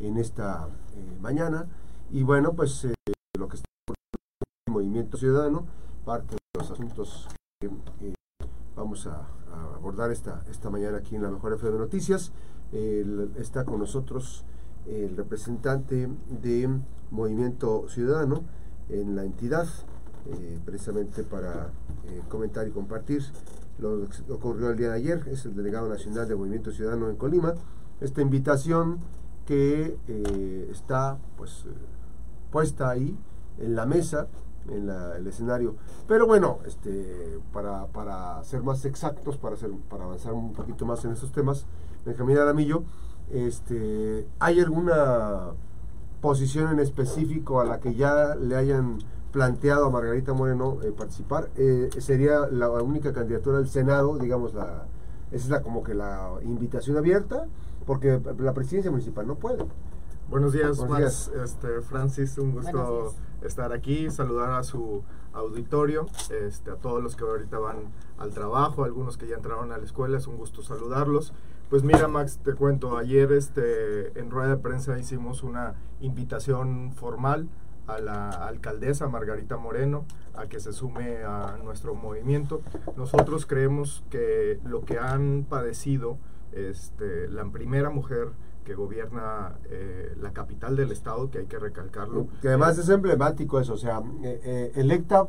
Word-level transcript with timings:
en 0.00 0.16
esta 0.16 0.68
eh, 0.94 1.18
mañana. 1.20 1.66
Y 2.10 2.22
bueno, 2.22 2.54
pues 2.54 2.84
eh, 2.84 2.94
lo 3.38 3.48
que 3.48 3.56
está 3.56 3.66
el 4.66 4.72
movimiento 4.72 5.16
ciudadano, 5.16 5.66
parte 6.04 6.34
de 6.34 6.58
los 6.58 6.70
asuntos 6.70 7.28
que 7.60 7.68
eh, 7.68 8.14
vamos 8.74 9.06
a, 9.06 9.26
abordar 9.74 10.10
esta, 10.10 10.44
esta 10.48 10.70
mañana 10.70 10.98
aquí 10.98 11.16
en 11.16 11.22
la 11.22 11.30
Mejor 11.30 11.52
FM 11.54 11.72
de 11.72 11.78
Noticias. 11.78 12.32
está 13.36 13.64
con 13.64 13.80
nosotros 13.80 14.44
el 14.86 15.16
representante 15.16 16.08
de 16.40 16.68
Movimiento 17.10 17.88
Ciudadano 17.88 18.44
en 18.88 19.16
la 19.16 19.24
entidad, 19.24 19.66
precisamente 20.64 21.24
para 21.24 21.72
comentar 22.28 22.68
y 22.68 22.70
compartir 22.70 23.24
lo 23.80 24.08
que 24.08 24.32
ocurrió 24.32 24.70
el 24.70 24.76
día 24.76 24.90
de 24.90 24.96
ayer, 24.96 25.28
es 25.28 25.44
el 25.46 25.56
delegado 25.56 25.88
nacional 25.88 26.28
de 26.28 26.36
Movimiento 26.36 26.70
Ciudadano 26.70 27.10
en 27.10 27.16
Colima, 27.16 27.54
esta 28.00 28.22
invitación 28.22 29.00
que 29.50 29.98
eh, 30.06 30.68
está 30.70 31.18
pues 31.36 31.64
eh, 31.66 31.72
puesta 32.52 32.88
ahí 32.88 33.18
en 33.58 33.74
la 33.74 33.84
mesa, 33.84 34.28
en 34.68 34.88
el 34.88 35.26
escenario. 35.26 35.74
Pero 36.06 36.28
bueno, 36.28 36.60
este, 36.66 37.40
para, 37.52 37.86
para 37.86 38.44
ser 38.44 38.62
más 38.62 38.84
exactos, 38.84 39.38
para, 39.38 39.56
ser, 39.56 39.72
para 39.88 40.04
avanzar 40.04 40.34
un 40.34 40.52
poquito 40.52 40.86
más 40.86 41.04
en 41.04 41.10
estos 41.10 41.32
temas, 41.32 41.66
Benjamín 42.06 42.38
Aramillo, 42.38 42.84
este, 43.32 44.24
¿hay 44.38 44.60
alguna 44.60 45.48
posición 46.20 46.70
en 46.70 46.78
específico 46.78 47.60
a 47.60 47.64
la 47.64 47.80
que 47.80 47.96
ya 47.96 48.36
le 48.36 48.54
hayan 48.54 48.98
planteado 49.32 49.86
a 49.86 49.90
Margarita 49.90 50.32
Moreno 50.32 50.78
eh, 50.84 50.92
participar. 50.96 51.50
Eh, 51.56 51.90
sería 51.98 52.46
la 52.52 52.70
única 52.70 53.12
candidatura 53.12 53.58
del 53.58 53.68
Senado, 53.68 54.16
digamos, 54.16 54.54
la, 54.54 54.86
esa 55.32 55.44
es 55.44 55.50
la, 55.50 55.62
como 55.62 55.82
que 55.82 55.94
la 55.94 56.34
invitación 56.44 56.96
abierta, 56.96 57.46
porque 57.90 58.20
la 58.38 58.54
presidencia 58.54 58.88
municipal 58.88 59.26
no 59.26 59.34
puede. 59.34 59.66
Buenos 60.28 60.52
días, 60.52 60.78
Max. 60.88 61.28
Este, 61.42 61.80
Francis, 61.80 62.38
un 62.38 62.52
gusto 62.52 63.16
estar 63.42 63.72
aquí, 63.72 64.08
saludar 64.12 64.52
a 64.52 64.62
su 64.62 65.02
auditorio, 65.32 66.06
este, 66.30 66.70
a 66.70 66.76
todos 66.76 67.02
los 67.02 67.16
que 67.16 67.24
ahorita 67.24 67.58
van 67.58 67.90
al 68.16 68.30
trabajo, 68.30 68.84
algunos 68.84 69.16
que 69.16 69.26
ya 69.26 69.34
entraron 69.34 69.72
a 69.72 69.78
la 69.78 69.82
escuela, 69.82 70.18
es 70.18 70.28
un 70.28 70.36
gusto 70.36 70.62
saludarlos. 70.62 71.32
Pues 71.68 71.82
mira, 71.82 72.06
Max, 72.06 72.38
te 72.44 72.54
cuento, 72.54 72.96
ayer 72.96 73.32
este, 73.32 74.16
en 74.16 74.30
rueda 74.30 74.50
de 74.50 74.58
prensa 74.58 74.96
hicimos 74.96 75.42
una 75.42 75.74
invitación 75.98 76.92
formal 76.92 77.48
a 77.88 77.98
la 77.98 78.28
alcaldesa 78.28 79.08
Margarita 79.08 79.56
Moreno 79.56 80.04
a 80.34 80.46
que 80.46 80.60
se 80.60 80.72
sume 80.72 81.24
a 81.24 81.58
nuestro 81.60 81.96
movimiento. 81.96 82.60
Nosotros 82.96 83.46
creemos 83.46 84.04
que 84.10 84.60
lo 84.64 84.84
que 84.84 85.00
han 85.00 85.44
padecido 85.48 86.18
este, 86.52 87.28
la 87.28 87.44
primera 87.44 87.90
mujer 87.90 88.28
que 88.64 88.74
gobierna 88.74 89.54
eh, 89.70 90.14
la 90.20 90.32
capital 90.32 90.76
del 90.76 90.92
estado, 90.92 91.30
que 91.30 91.38
hay 91.38 91.46
que 91.46 91.58
recalcarlo. 91.58 92.28
Que 92.42 92.48
además 92.48 92.78
es 92.78 92.88
emblemático 92.88 93.60
eso, 93.60 93.74
o 93.74 93.78
sea, 93.78 94.02
eh, 94.22 94.40
eh, 94.44 94.72
electa 94.76 95.26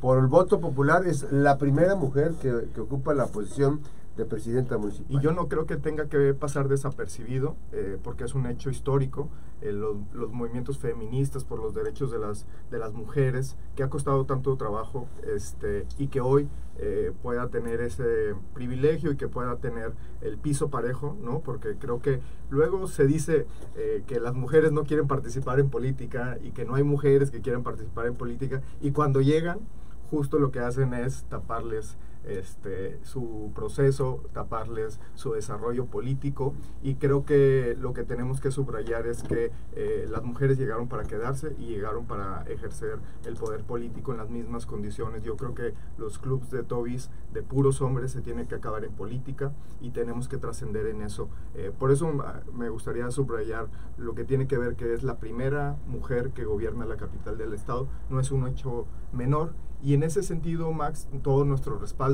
por 0.00 0.18
el 0.18 0.28
voto 0.28 0.60
popular 0.60 1.06
es 1.06 1.30
la 1.30 1.58
primera 1.58 1.94
mujer 1.94 2.32
que, 2.40 2.68
que 2.74 2.80
ocupa 2.80 3.12
la 3.12 3.26
posición 3.26 3.80
de 4.16 4.24
presidenta 4.24 4.78
municipal. 4.78 5.06
Y 5.08 5.20
yo 5.20 5.32
no 5.32 5.48
creo 5.48 5.66
que 5.66 5.76
tenga 5.76 6.06
que 6.06 6.34
pasar 6.34 6.68
desapercibido, 6.68 7.56
eh, 7.72 7.98
porque 8.02 8.24
es 8.24 8.34
un 8.34 8.46
hecho 8.46 8.70
histórico, 8.70 9.28
eh, 9.60 9.72
los, 9.72 9.96
movimientos 10.32 10.78
feministas 10.78 11.44
por 11.44 11.58
los 11.58 11.74
derechos 11.74 12.10
de 12.10 12.18
las, 12.18 12.46
de 12.70 12.78
las 12.78 12.92
mujeres, 12.92 13.56
que 13.74 13.82
ha 13.82 13.88
costado 13.90 14.24
tanto 14.24 14.56
trabajo 14.56 15.08
este, 15.34 15.86
y 15.98 16.08
que 16.08 16.20
hoy 16.20 16.48
eh, 16.78 17.12
pueda 17.22 17.48
tener 17.48 17.80
ese 17.80 18.34
privilegio 18.52 19.12
y 19.12 19.16
que 19.16 19.28
pueda 19.28 19.56
tener 19.56 19.92
el 20.20 20.38
piso 20.38 20.70
parejo, 20.70 21.16
¿no? 21.20 21.40
Porque 21.40 21.76
creo 21.76 22.00
que 22.00 22.20
luego 22.50 22.86
se 22.86 23.06
dice 23.06 23.46
que 24.06 24.20
las 24.20 24.34
mujeres 24.34 24.72
no 24.72 24.84
quieren 24.84 25.06
participar 25.06 25.60
en 25.60 25.68
política 25.68 26.38
y 26.42 26.50
que 26.50 26.64
no 26.64 26.74
hay 26.74 26.82
mujeres 26.82 27.30
que 27.30 27.40
quieran 27.40 27.62
participar 27.62 28.06
en 28.06 28.14
política 28.14 28.62
y 28.80 28.92
cuando 28.92 29.20
llegan, 29.20 29.60
justo 30.10 30.38
lo 30.38 30.50
que 30.50 30.60
hacen 30.60 30.94
es 30.94 31.24
taparles 31.24 31.96
este, 32.26 32.98
su 33.04 33.52
proceso, 33.54 34.22
taparles 34.32 35.00
su 35.14 35.32
desarrollo 35.32 35.86
político 35.86 36.54
y 36.82 36.96
creo 36.96 37.24
que 37.24 37.76
lo 37.78 37.92
que 37.92 38.04
tenemos 38.04 38.40
que 38.40 38.50
subrayar 38.50 39.06
es 39.06 39.22
que 39.22 39.50
eh, 39.74 40.06
las 40.10 40.22
mujeres 40.24 40.58
llegaron 40.58 40.88
para 40.88 41.04
quedarse 41.04 41.54
y 41.58 41.66
llegaron 41.66 42.06
para 42.06 42.42
ejercer 42.42 42.98
el 43.24 43.34
poder 43.34 43.64
político 43.64 44.12
en 44.12 44.18
las 44.18 44.30
mismas 44.30 44.66
condiciones. 44.66 45.22
Yo 45.22 45.36
creo 45.36 45.54
que 45.54 45.74
los 45.98 46.18
clubes 46.18 46.50
de 46.50 46.62
Tobis 46.62 47.10
de 47.32 47.42
puros 47.42 47.80
hombres 47.82 48.12
se 48.12 48.20
tienen 48.20 48.46
que 48.46 48.54
acabar 48.54 48.84
en 48.84 48.92
política 48.92 49.52
y 49.80 49.90
tenemos 49.90 50.28
que 50.28 50.38
trascender 50.38 50.86
en 50.86 51.02
eso. 51.02 51.28
Eh, 51.54 51.72
por 51.78 51.90
eso 51.90 52.10
me 52.52 52.68
gustaría 52.68 53.10
subrayar 53.10 53.68
lo 53.96 54.14
que 54.14 54.24
tiene 54.24 54.46
que 54.46 54.58
ver 54.58 54.76
que 54.76 54.94
es 54.94 55.02
la 55.02 55.18
primera 55.18 55.76
mujer 55.86 56.30
que 56.30 56.44
gobierna 56.44 56.86
la 56.86 56.96
capital 56.96 57.38
del 57.38 57.52
estado, 57.52 57.88
no 58.10 58.20
es 58.20 58.30
un 58.30 58.46
hecho 58.48 58.86
menor 59.12 59.52
y 59.84 59.92
en 59.92 60.02
ese 60.02 60.22
sentido, 60.22 60.72
Max, 60.72 61.08
todo 61.22 61.44
nuestro 61.44 61.78
respaldo, 61.78 62.13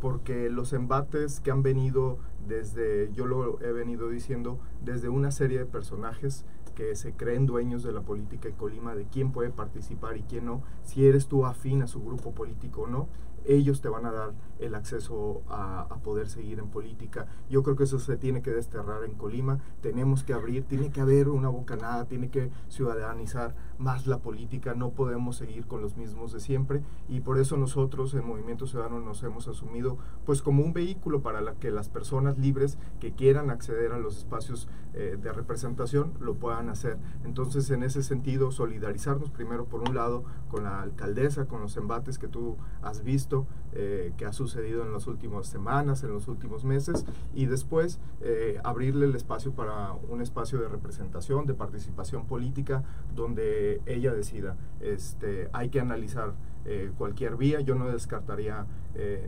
porque 0.00 0.48
los 0.50 0.72
embates 0.72 1.40
que 1.40 1.50
han 1.50 1.62
venido 1.62 2.18
desde, 2.46 3.10
yo 3.12 3.26
lo 3.26 3.60
he 3.60 3.72
venido 3.72 4.08
diciendo, 4.08 4.58
desde 4.82 5.08
una 5.08 5.30
serie 5.30 5.58
de 5.58 5.66
personajes 5.66 6.44
que 6.74 6.94
se 6.96 7.12
creen 7.12 7.46
dueños 7.46 7.82
de 7.82 7.92
la 7.92 8.00
política 8.00 8.48
en 8.48 8.54
Colima, 8.54 8.94
de 8.94 9.04
quién 9.04 9.32
puede 9.32 9.50
participar 9.50 10.16
y 10.16 10.22
quién 10.22 10.46
no, 10.46 10.62
si 10.82 11.06
eres 11.06 11.26
tú 11.26 11.44
afín 11.44 11.82
a 11.82 11.86
su 11.86 12.02
grupo 12.02 12.32
político 12.32 12.82
o 12.82 12.86
no, 12.86 13.08
ellos 13.44 13.80
te 13.80 13.88
van 13.88 14.06
a 14.06 14.12
dar 14.12 14.32
el 14.58 14.74
acceso 14.74 15.42
a, 15.48 15.88
poder 16.02 16.28
seguir 16.28 16.58
en 16.58 16.68
política. 16.68 17.26
Yo 17.50 17.62
creo 17.62 17.76
que 17.76 17.84
eso 17.84 17.98
se 17.98 18.16
tiene 18.16 18.40
que 18.40 18.50
desterrar 18.50 19.04
en 19.04 19.12
Colima, 19.14 19.58
tenemos 19.82 20.24
que 20.24 20.32
abrir, 20.32 20.64
tiene 20.64 20.90
que 20.90 21.00
haber 21.00 21.28
una 21.28 21.48
bocanada, 21.48 22.06
tiene 22.06 22.30
que 22.30 22.50
ciudadanizar 22.68 23.54
más 23.78 24.06
la 24.06 24.18
política, 24.18 24.74
no 24.74 24.90
podemos 24.90 25.36
seguir 25.36 25.66
con 25.66 25.82
los 25.82 25.96
mismos 25.96 26.32
de 26.32 26.40
siempre 26.40 26.82
y 27.08 27.20
por 27.20 27.38
eso 27.38 27.56
nosotros 27.56 28.14
en 28.14 28.26
Movimiento 28.26 28.66
Ciudadano 28.66 29.00
nos 29.00 29.22
hemos 29.22 29.46
asumido 29.48 29.98
pues 30.24 30.42
como 30.42 30.64
un 30.64 30.72
vehículo 30.72 31.20
para 31.20 31.40
que 31.54 31.70
las 31.70 31.88
personas 31.88 32.38
libres 32.38 32.78
que 32.98 33.12
quieran 33.12 33.50
acceder 33.50 33.92
a 33.92 33.98
los 33.98 34.18
espacios 34.18 34.68
eh, 34.94 35.16
de 35.20 35.32
representación 35.32 36.12
lo 36.20 36.34
puedan 36.34 36.68
hacer. 36.68 36.98
Entonces 37.24 37.70
en 37.70 37.82
ese 37.82 38.02
sentido 38.02 38.50
solidarizarnos 38.50 39.30
primero 39.30 39.66
por 39.66 39.88
un 39.88 39.94
lado 39.94 40.24
con 40.48 40.64
la 40.64 40.82
alcaldesa, 40.82 41.46
con 41.46 41.60
los 41.60 41.76
embates 41.76 42.18
que 42.18 42.28
tú 42.28 42.56
has 42.82 43.02
visto, 43.04 43.29
eh, 43.72 44.12
que 44.16 44.26
ha 44.26 44.32
sucedido 44.32 44.82
en 44.82 44.92
las 44.92 45.06
últimas 45.06 45.46
semanas, 45.46 46.02
en 46.02 46.12
los 46.12 46.26
últimos 46.26 46.64
meses, 46.64 47.06
y 47.34 47.46
después 47.46 48.00
eh, 48.20 48.58
abrirle 48.64 49.06
el 49.06 49.14
espacio 49.14 49.52
para 49.52 49.92
un 49.92 50.20
espacio 50.20 50.60
de 50.60 50.68
representación, 50.68 51.46
de 51.46 51.54
participación 51.54 52.26
política, 52.26 52.82
donde 53.14 53.80
ella 53.86 54.12
decida. 54.12 54.56
Este, 54.80 55.48
hay 55.52 55.68
que 55.68 55.80
analizar 55.80 56.32
eh, 56.64 56.90
cualquier 56.98 57.36
vía, 57.36 57.60
yo 57.60 57.76
no 57.76 57.88
descartaría 57.88 58.66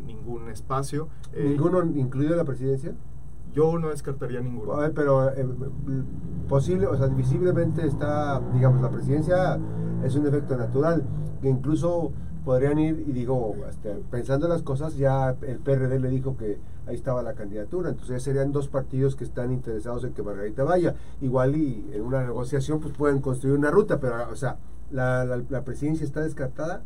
ningún 0.05 0.51
espacio. 0.51 1.09
¿Ninguno 1.33 1.85
incluido 1.85 2.35
la 2.35 2.45
presidencia? 2.45 2.95
Yo 3.53 3.79
no 3.79 3.91
descartaría 3.91 4.41
ninguno. 4.41 4.73
pero 4.93 5.31
posible, 6.49 6.89
o 6.89 6.97
sea, 6.97 7.07
visiblemente 7.07 7.87
está, 7.87 8.41
digamos, 8.53 8.83
la 8.83 8.91
presidencia 8.91 9.59
es 10.03 10.17
un 10.17 10.27
efecto 10.27 10.57
natural, 10.57 11.05
que 11.41 11.49
incluso 11.49 12.13
podrían 12.45 12.79
ir, 12.79 13.05
y 13.07 13.13
digo, 13.13 13.57
este, 13.69 13.95
pensando 14.11 14.47
en 14.47 14.53
las 14.53 14.63
cosas, 14.63 14.97
ya 14.97 15.37
el 15.43 15.59
PRD 15.59 15.99
le 16.01 16.11
dijo 16.11 16.37
que 16.37 16.59
ahí 16.87 16.95
estaba 16.95 17.23
la 17.23 17.35
candidatura, 17.35 17.91
entonces 17.91 18.17
ya 18.17 18.21
serían 18.21 18.53
dos 18.53 18.69
partidos 18.69 19.17
que 19.17 19.25
están 19.25 19.53
interesados 19.53 20.05
en 20.05 20.13
que 20.13 20.23
Margarita 20.23 20.65
vaya. 20.65 20.95
Igual 21.21 21.57
y 21.57 21.91
en 21.93 22.03
una 22.03 22.23
negociación 22.23 22.81
pues 22.81 22.95
pueden 22.95 23.21
construir 23.21 23.57
una 23.57 23.71
ruta, 23.71 24.01
pero 24.01 24.31
o 24.31 24.37
sea, 24.37 24.57
la, 24.91 25.25
la 25.25 25.65
presidencia 25.65 26.05
está 26.05 26.21
descartada 26.21 26.83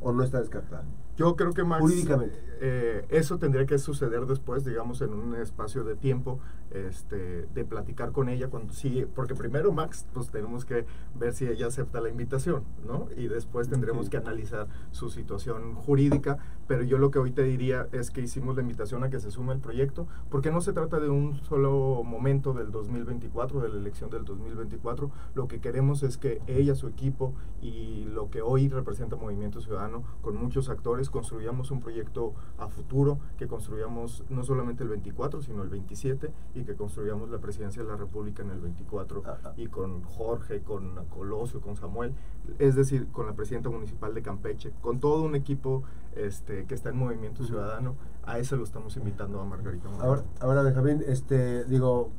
o 0.00 0.12
no 0.12 0.22
está 0.22 0.40
descartada. 0.40 0.84
Yo 1.16 1.36
creo 1.36 1.52
que 1.52 1.64
más 1.64 1.80
Jurídicamente. 1.80 2.49
Eh, 2.62 3.06
eso 3.08 3.38
tendría 3.38 3.64
que 3.64 3.78
suceder 3.78 4.26
después, 4.26 4.66
digamos, 4.66 5.00
en 5.00 5.14
un 5.14 5.34
espacio 5.34 5.82
de 5.82 5.96
tiempo, 5.96 6.40
este, 6.70 7.46
de 7.54 7.64
platicar 7.64 8.12
con 8.12 8.28
ella 8.28 8.48
cuando 8.48 8.74
sí, 8.74 9.06
porque 9.14 9.34
primero 9.34 9.72
Max, 9.72 10.06
pues 10.12 10.30
tenemos 10.30 10.66
que 10.66 10.84
ver 11.18 11.32
si 11.32 11.46
ella 11.46 11.68
acepta 11.68 12.02
la 12.02 12.10
invitación, 12.10 12.62
¿no? 12.86 13.08
Y 13.16 13.28
después 13.28 13.70
tendremos 13.70 14.10
que 14.10 14.18
analizar 14.18 14.68
su 14.90 15.08
situación 15.08 15.74
jurídica, 15.74 16.36
pero 16.68 16.84
yo 16.84 16.98
lo 16.98 17.10
que 17.10 17.18
hoy 17.18 17.32
te 17.32 17.44
diría 17.44 17.88
es 17.92 18.10
que 18.10 18.20
hicimos 18.20 18.56
la 18.56 18.62
invitación 18.62 19.02
a 19.04 19.10
que 19.10 19.20
se 19.20 19.30
sume 19.30 19.54
el 19.54 19.60
proyecto, 19.60 20.06
porque 20.28 20.50
no 20.50 20.60
se 20.60 20.74
trata 20.74 21.00
de 21.00 21.08
un 21.08 21.42
solo 21.44 22.02
momento 22.04 22.52
del 22.52 22.70
2024, 22.70 23.60
de 23.60 23.68
la 23.70 23.76
elección 23.76 24.10
del 24.10 24.26
2024, 24.26 25.10
lo 25.34 25.48
que 25.48 25.60
queremos 25.60 26.02
es 26.02 26.18
que 26.18 26.42
ella, 26.46 26.74
su 26.74 26.88
equipo 26.88 27.34
y 27.62 28.04
lo 28.04 28.30
que 28.30 28.42
hoy 28.42 28.68
representa 28.68 29.16
Movimiento 29.16 29.60
Ciudadano, 29.62 30.04
con 30.20 30.36
muchos 30.36 30.68
actores, 30.68 31.08
construyamos 31.08 31.70
un 31.70 31.80
proyecto 31.80 32.34
a 32.58 32.68
futuro, 32.68 33.18
que 33.38 33.46
construyamos 33.46 34.24
no 34.28 34.42
solamente 34.42 34.82
el 34.82 34.90
24, 34.90 35.42
sino 35.42 35.62
el 35.62 35.68
27 35.68 36.30
y 36.54 36.64
que 36.64 36.74
construyamos 36.74 37.30
la 37.30 37.38
presidencia 37.38 37.82
de 37.82 37.88
la 37.88 37.96
República 37.96 38.42
en 38.42 38.50
el 38.50 38.60
24 38.60 39.22
y 39.56 39.66
con 39.68 40.02
Jorge, 40.02 40.62
con 40.62 41.04
Colosio, 41.06 41.60
con 41.60 41.76
Samuel, 41.76 42.14
es 42.58 42.74
decir, 42.74 43.08
con 43.08 43.26
la 43.26 43.32
presidenta 43.34 43.70
municipal 43.70 44.14
de 44.14 44.22
Campeche, 44.22 44.72
con 44.80 45.00
todo 45.00 45.22
un 45.22 45.34
equipo 45.34 45.82
este, 46.16 46.66
que 46.66 46.74
está 46.74 46.90
en 46.90 46.96
Movimiento 46.96 47.44
Ciudadano, 47.44 47.96
a 48.24 48.38
eso 48.38 48.56
lo 48.56 48.64
estamos 48.64 48.96
invitando 48.96 49.40
a 49.40 49.44
Margarita. 49.44 49.88
Ahora, 50.00 50.24
ahora 50.40 50.62
Benjamín, 50.62 51.02
este, 51.06 51.64
digo, 51.64 52.10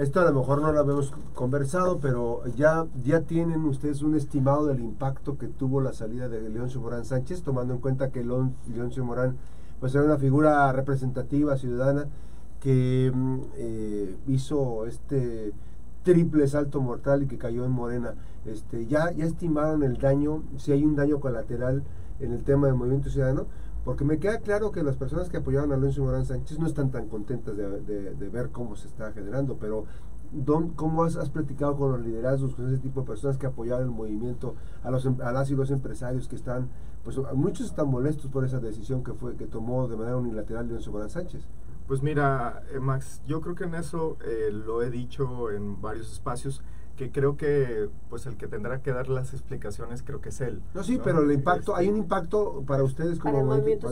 esto 0.00 0.18
a 0.20 0.24
lo 0.24 0.32
mejor 0.32 0.62
no 0.62 0.72
lo 0.72 0.80
habíamos 0.80 1.12
conversado, 1.34 1.98
pero 2.00 2.42
ya, 2.56 2.86
ya 3.04 3.20
tienen 3.20 3.66
ustedes 3.66 4.00
un 4.00 4.14
estimado 4.14 4.64
del 4.64 4.80
impacto 4.80 5.36
que 5.36 5.46
tuvo 5.46 5.82
la 5.82 5.92
salida 5.92 6.26
de 6.30 6.48
Leoncio 6.48 6.80
Morán 6.80 7.04
Sánchez, 7.04 7.42
tomando 7.42 7.74
en 7.74 7.80
cuenta 7.80 8.10
que 8.10 8.24
Leoncio 8.24 9.04
Morán 9.04 9.36
pues 9.78 9.94
era 9.94 10.04
una 10.04 10.16
figura 10.16 10.72
representativa, 10.72 11.58
ciudadana, 11.58 12.06
que 12.60 13.12
mm, 13.14 13.40
eh, 13.56 14.16
hizo 14.26 14.86
este 14.86 15.52
triple 16.02 16.48
salto 16.48 16.80
mortal 16.80 17.24
y 17.24 17.26
que 17.26 17.36
cayó 17.36 17.66
en 17.66 17.72
Morena. 17.72 18.14
Este, 18.46 18.86
ya, 18.86 19.12
ya 19.12 19.26
estimaron 19.26 19.82
el 19.82 19.98
daño, 19.98 20.42
si 20.56 20.72
hay 20.72 20.82
un 20.82 20.96
daño 20.96 21.20
colateral 21.20 21.82
en 22.20 22.32
el 22.32 22.42
tema 22.42 22.68
del 22.68 22.76
movimiento 22.76 23.10
ciudadano, 23.10 23.46
porque 23.84 24.04
me 24.04 24.18
queda 24.18 24.38
claro 24.40 24.70
que 24.72 24.82
las 24.82 24.96
personas 24.96 25.28
que 25.28 25.38
apoyaron 25.38 25.72
a 25.72 25.74
Alonso 25.74 26.02
Morán 26.02 26.26
Sánchez 26.26 26.58
no 26.58 26.66
están 26.66 26.90
tan 26.90 27.08
contentas 27.08 27.56
de, 27.56 28.28
ver 28.30 28.50
cómo 28.50 28.76
se 28.76 28.88
está 28.88 29.12
generando, 29.12 29.56
pero 29.56 29.84
Don, 30.32 30.70
¿cómo 30.70 31.02
has, 31.02 31.16
platicado 31.30 31.76
con 31.76 31.90
los 31.90 32.02
liderazgos, 32.02 32.54
con 32.54 32.68
ese 32.68 32.78
tipo 32.78 33.00
de 33.00 33.06
personas 33.06 33.36
que 33.36 33.46
apoyaron 33.46 33.86
el 33.86 33.90
movimiento, 33.90 34.54
a, 34.84 34.90
los, 34.92 35.04
em, 35.04 35.16
a 35.22 35.32
las 35.32 35.50
y 35.50 35.56
los 35.56 35.72
empresarios 35.72 36.28
que 36.28 36.36
están, 36.36 36.68
pues 37.02 37.18
muchos 37.34 37.66
están 37.66 37.88
molestos 37.88 38.30
por 38.30 38.44
esa 38.44 38.60
decisión 38.60 39.02
que 39.02 39.12
fue 39.12 39.34
que 39.34 39.46
tomó 39.46 39.88
de 39.88 39.96
manera 39.96 40.16
unilateral 40.16 40.68
Alonso 40.68 40.92
Morán 40.92 41.10
Sánchez? 41.10 41.42
Pues 41.88 42.04
mira, 42.04 42.62
eh, 42.72 42.78
Max, 42.78 43.20
yo 43.26 43.40
creo 43.40 43.56
que 43.56 43.64
en 43.64 43.74
eso 43.74 44.16
eh, 44.24 44.52
lo 44.52 44.84
he 44.84 44.90
dicho 44.90 45.50
en 45.50 45.82
varios 45.82 46.12
espacios 46.12 46.62
que 47.00 47.10
creo 47.10 47.38
que 47.38 47.88
pues 48.10 48.26
el 48.26 48.36
que 48.36 48.46
tendrá 48.46 48.82
que 48.82 48.92
dar 48.92 49.08
las 49.08 49.32
explicaciones 49.32 50.02
creo 50.02 50.20
que 50.20 50.28
es 50.28 50.42
él. 50.42 50.60
No, 50.74 50.84
sí, 50.84 51.00
pero 51.02 51.22
el 51.22 51.32
impacto, 51.32 51.74
¿hay 51.74 51.88
un 51.88 51.94
este, 51.94 52.02
impacto 52.04 52.62
para 52.66 52.82
ustedes 52.82 53.18
como 53.18 53.42
movimiento, 53.42 53.88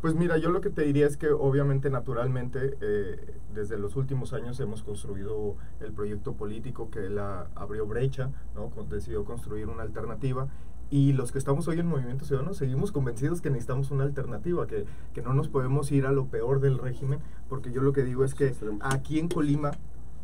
Pues 0.00 0.14
mira, 0.14 0.38
yo 0.38 0.48
lo 0.48 0.62
que 0.62 0.70
te 0.70 0.80
diría 0.80 1.06
es 1.06 1.18
que 1.18 1.28
obviamente 1.28 1.90
naturalmente 1.90 2.78
eh, 2.80 3.34
desde 3.54 3.76
los 3.76 3.96
últimos 3.96 4.32
años 4.32 4.58
hemos 4.60 4.82
construido 4.82 5.56
el 5.80 5.92
proyecto 5.92 6.32
político 6.32 6.88
que 6.90 7.00
él 7.04 7.18
abrió 7.18 7.86
brecha, 7.86 8.30
¿no? 8.54 8.70
decidió 8.84 9.26
construir 9.26 9.68
una 9.68 9.82
alternativa 9.82 10.48
y 10.88 11.12
los 11.12 11.32
que 11.32 11.38
estamos 11.38 11.68
hoy 11.68 11.80
en 11.80 11.86
Movimiento 11.86 12.24
Ciudadano 12.24 12.54
seguimos 12.54 12.92
convencidos 12.92 13.42
que 13.42 13.50
necesitamos 13.50 13.90
una 13.90 14.04
alternativa, 14.04 14.66
que, 14.66 14.86
que 15.12 15.20
no 15.20 15.34
nos 15.34 15.48
podemos 15.48 15.92
ir 15.92 16.06
a 16.06 16.12
lo 16.12 16.28
peor 16.28 16.60
del 16.60 16.78
régimen, 16.78 17.18
porque 17.50 17.72
yo 17.72 17.82
lo 17.82 17.92
que 17.92 18.04
digo 18.04 18.24
es 18.24 18.34
que 18.34 18.54
aquí 18.80 19.18
en 19.18 19.28
Colima, 19.28 19.72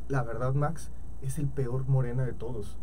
la 0.08 0.22
verdad 0.22 0.54
Max, 0.54 0.90
es 1.22 1.38
el 1.38 1.48
peor 1.48 1.88
Morena 1.88 2.24
de 2.24 2.32
todos. 2.32 2.76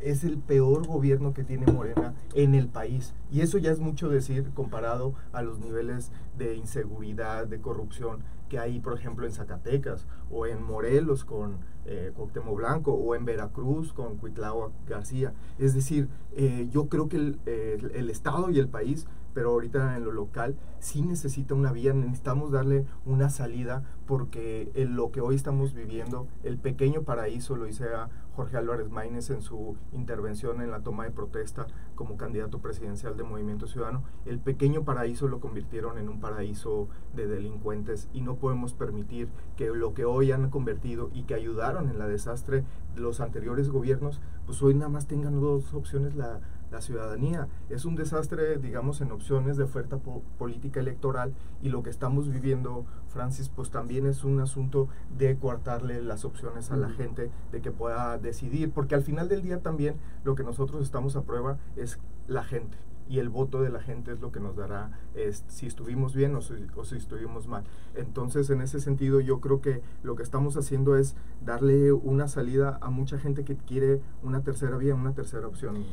Es 0.00 0.24
el 0.24 0.38
peor 0.38 0.86
gobierno 0.86 1.32
que 1.32 1.44
tiene 1.44 1.70
Morena 1.70 2.14
en 2.34 2.54
el 2.54 2.68
país. 2.68 3.14
Y 3.30 3.40
eso 3.40 3.58
ya 3.58 3.70
es 3.70 3.78
mucho 3.78 4.08
decir 4.08 4.50
comparado 4.54 5.14
a 5.32 5.42
los 5.42 5.58
niveles 5.60 6.10
de 6.36 6.56
inseguridad, 6.56 7.46
de 7.46 7.60
corrupción 7.60 8.22
que 8.48 8.58
hay, 8.58 8.80
por 8.80 8.98
ejemplo, 8.98 9.26
en 9.26 9.32
Zacatecas, 9.32 10.06
o 10.34 10.46
en 10.46 10.62
Morelos 10.62 11.24
con 11.24 11.58
eh, 11.86 12.12
Blanco, 12.54 12.92
o 12.92 13.14
en 13.14 13.24
Veracruz 13.24 13.92
con 13.92 14.16
Cuitlao 14.16 14.72
García. 14.86 15.32
Es 15.58 15.74
decir, 15.74 16.08
eh, 16.32 16.68
yo 16.70 16.88
creo 16.88 17.08
que 17.08 17.16
el, 17.16 17.40
el 17.46 18.10
Estado 18.10 18.50
y 18.50 18.58
el 18.58 18.68
país 18.68 19.06
pero 19.34 19.50
ahorita 19.50 19.96
en 19.96 20.04
lo 20.04 20.12
local 20.12 20.56
sí 20.78 21.02
necesita 21.02 21.54
una 21.54 21.72
vía, 21.72 21.92
necesitamos 21.92 22.52
darle 22.52 22.86
una 23.04 23.28
salida 23.28 23.82
porque 24.06 24.70
en 24.74 24.96
lo 24.96 25.10
que 25.10 25.20
hoy 25.20 25.34
estamos 25.34 25.74
viviendo, 25.74 26.28
el 26.42 26.56
pequeño 26.58 27.02
paraíso, 27.02 27.56
lo 27.56 27.64
dice 27.64 27.84
a 27.92 28.08
Jorge 28.36 28.56
Álvarez 28.56 28.90
Maínez 28.90 29.30
en 29.30 29.42
su 29.42 29.76
intervención 29.92 30.60
en 30.60 30.70
la 30.70 30.80
toma 30.80 31.04
de 31.04 31.10
protesta 31.10 31.66
como 31.94 32.16
candidato 32.16 32.60
presidencial 32.60 33.16
de 33.16 33.24
Movimiento 33.24 33.66
Ciudadano, 33.66 34.04
el 34.24 34.38
pequeño 34.38 34.84
paraíso 34.84 35.28
lo 35.28 35.40
convirtieron 35.40 35.98
en 35.98 36.08
un 36.08 36.20
paraíso 36.20 36.88
de 37.14 37.26
delincuentes 37.26 38.08
y 38.12 38.20
no 38.20 38.36
podemos 38.36 38.72
permitir 38.74 39.28
que 39.56 39.66
lo 39.66 39.94
que 39.94 40.04
hoy 40.04 40.23
han 40.32 40.50
convertido 40.50 41.10
y 41.12 41.22
que 41.24 41.34
ayudaron 41.34 41.88
en 41.88 41.98
la 41.98 42.06
desastre 42.06 42.64
los 42.96 43.20
anteriores 43.20 43.70
gobiernos, 43.70 44.20
pues 44.46 44.62
hoy 44.62 44.74
nada 44.74 44.88
más 44.88 45.06
tengan 45.06 45.40
dos 45.40 45.74
opciones 45.74 46.14
la 46.14 46.40
la 46.74 46.82
ciudadanía. 46.82 47.48
Es 47.70 47.84
un 47.84 47.94
desastre, 47.94 48.58
digamos, 48.58 49.00
en 49.00 49.12
opciones 49.12 49.56
de 49.56 49.64
oferta 49.64 49.98
política 50.38 50.80
electoral 50.80 51.32
y 51.62 51.68
lo 51.70 51.82
que 51.82 51.90
estamos 51.90 52.28
viviendo, 52.28 52.84
Francis, 53.08 53.48
pues 53.48 53.70
también 53.70 54.06
es 54.06 54.24
un 54.24 54.40
asunto 54.40 54.88
de 55.16 55.36
coartarle 55.38 56.02
las 56.02 56.24
opciones 56.24 56.70
a 56.70 56.76
la 56.76 56.90
gente 56.90 57.30
de 57.52 57.62
que 57.62 57.70
pueda 57.70 58.18
decidir, 58.18 58.72
porque 58.72 58.94
al 58.94 59.02
final 59.02 59.28
del 59.28 59.42
día 59.42 59.60
también 59.60 59.94
lo 60.24 60.34
que 60.34 60.42
nosotros 60.42 60.82
estamos 60.82 61.16
a 61.16 61.22
prueba 61.22 61.58
es 61.76 61.98
la 62.26 62.44
gente 62.44 62.76
y 63.08 63.18
el 63.18 63.28
voto 63.28 63.62
de 63.62 63.70
la 63.70 63.80
gente 63.80 64.12
es 64.12 64.20
lo 64.20 64.32
que 64.32 64.40
nos 64.40 64.56
dará 64.56 64.98
si 65.48 65.66
estuvimos 65.66 66.14
bien 66.14 66.34
o 66.34 66.40
si, 66.40 66.54
o 66.76 66.84
si, 66.84 66.96
estuvimos 66.96 67.46
mal. 67.46 67.64
Entonces, 67.94 68.50
en 68.50 68.60
ese 68.60 68.80
sentido, 68.80 69.20
yo 69.20 69.40
creo 69.40 69.60
que 69.60 69.82
lo 70.02 70.16
que 70.16 70.22
estamos 70.22 70.56
haciendo 70.56 70.96
es 70.96 71.14
darle 71.44 71.92
una 71.92 72.28
salida 72.28 72.78
a 72.80 72.90
mucha 72.90 73.18
gente 73.18 73.44
que 73.44 73.56
quiere 73.56 74.00
una 74.22 74.42
tercera 74.42 74.76
vía, 74.76 74.94
una 74.94 75.12
tercera 75.12 75.46
opción. 75.46 75.84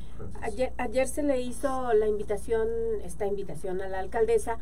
Ayer, 0.42 0.74
ayer 0.78 1.08
se 1.08 1.24
le 1.24 1.42
hizo 1.42 1.94
la 1.94 2.08
invitación, 2.08 2.68
esta 3.04 3.26
invitación 3.26 3.82
a 3.82 3.88
la 3.88 4.00
alcaldesa. 4.00 4.58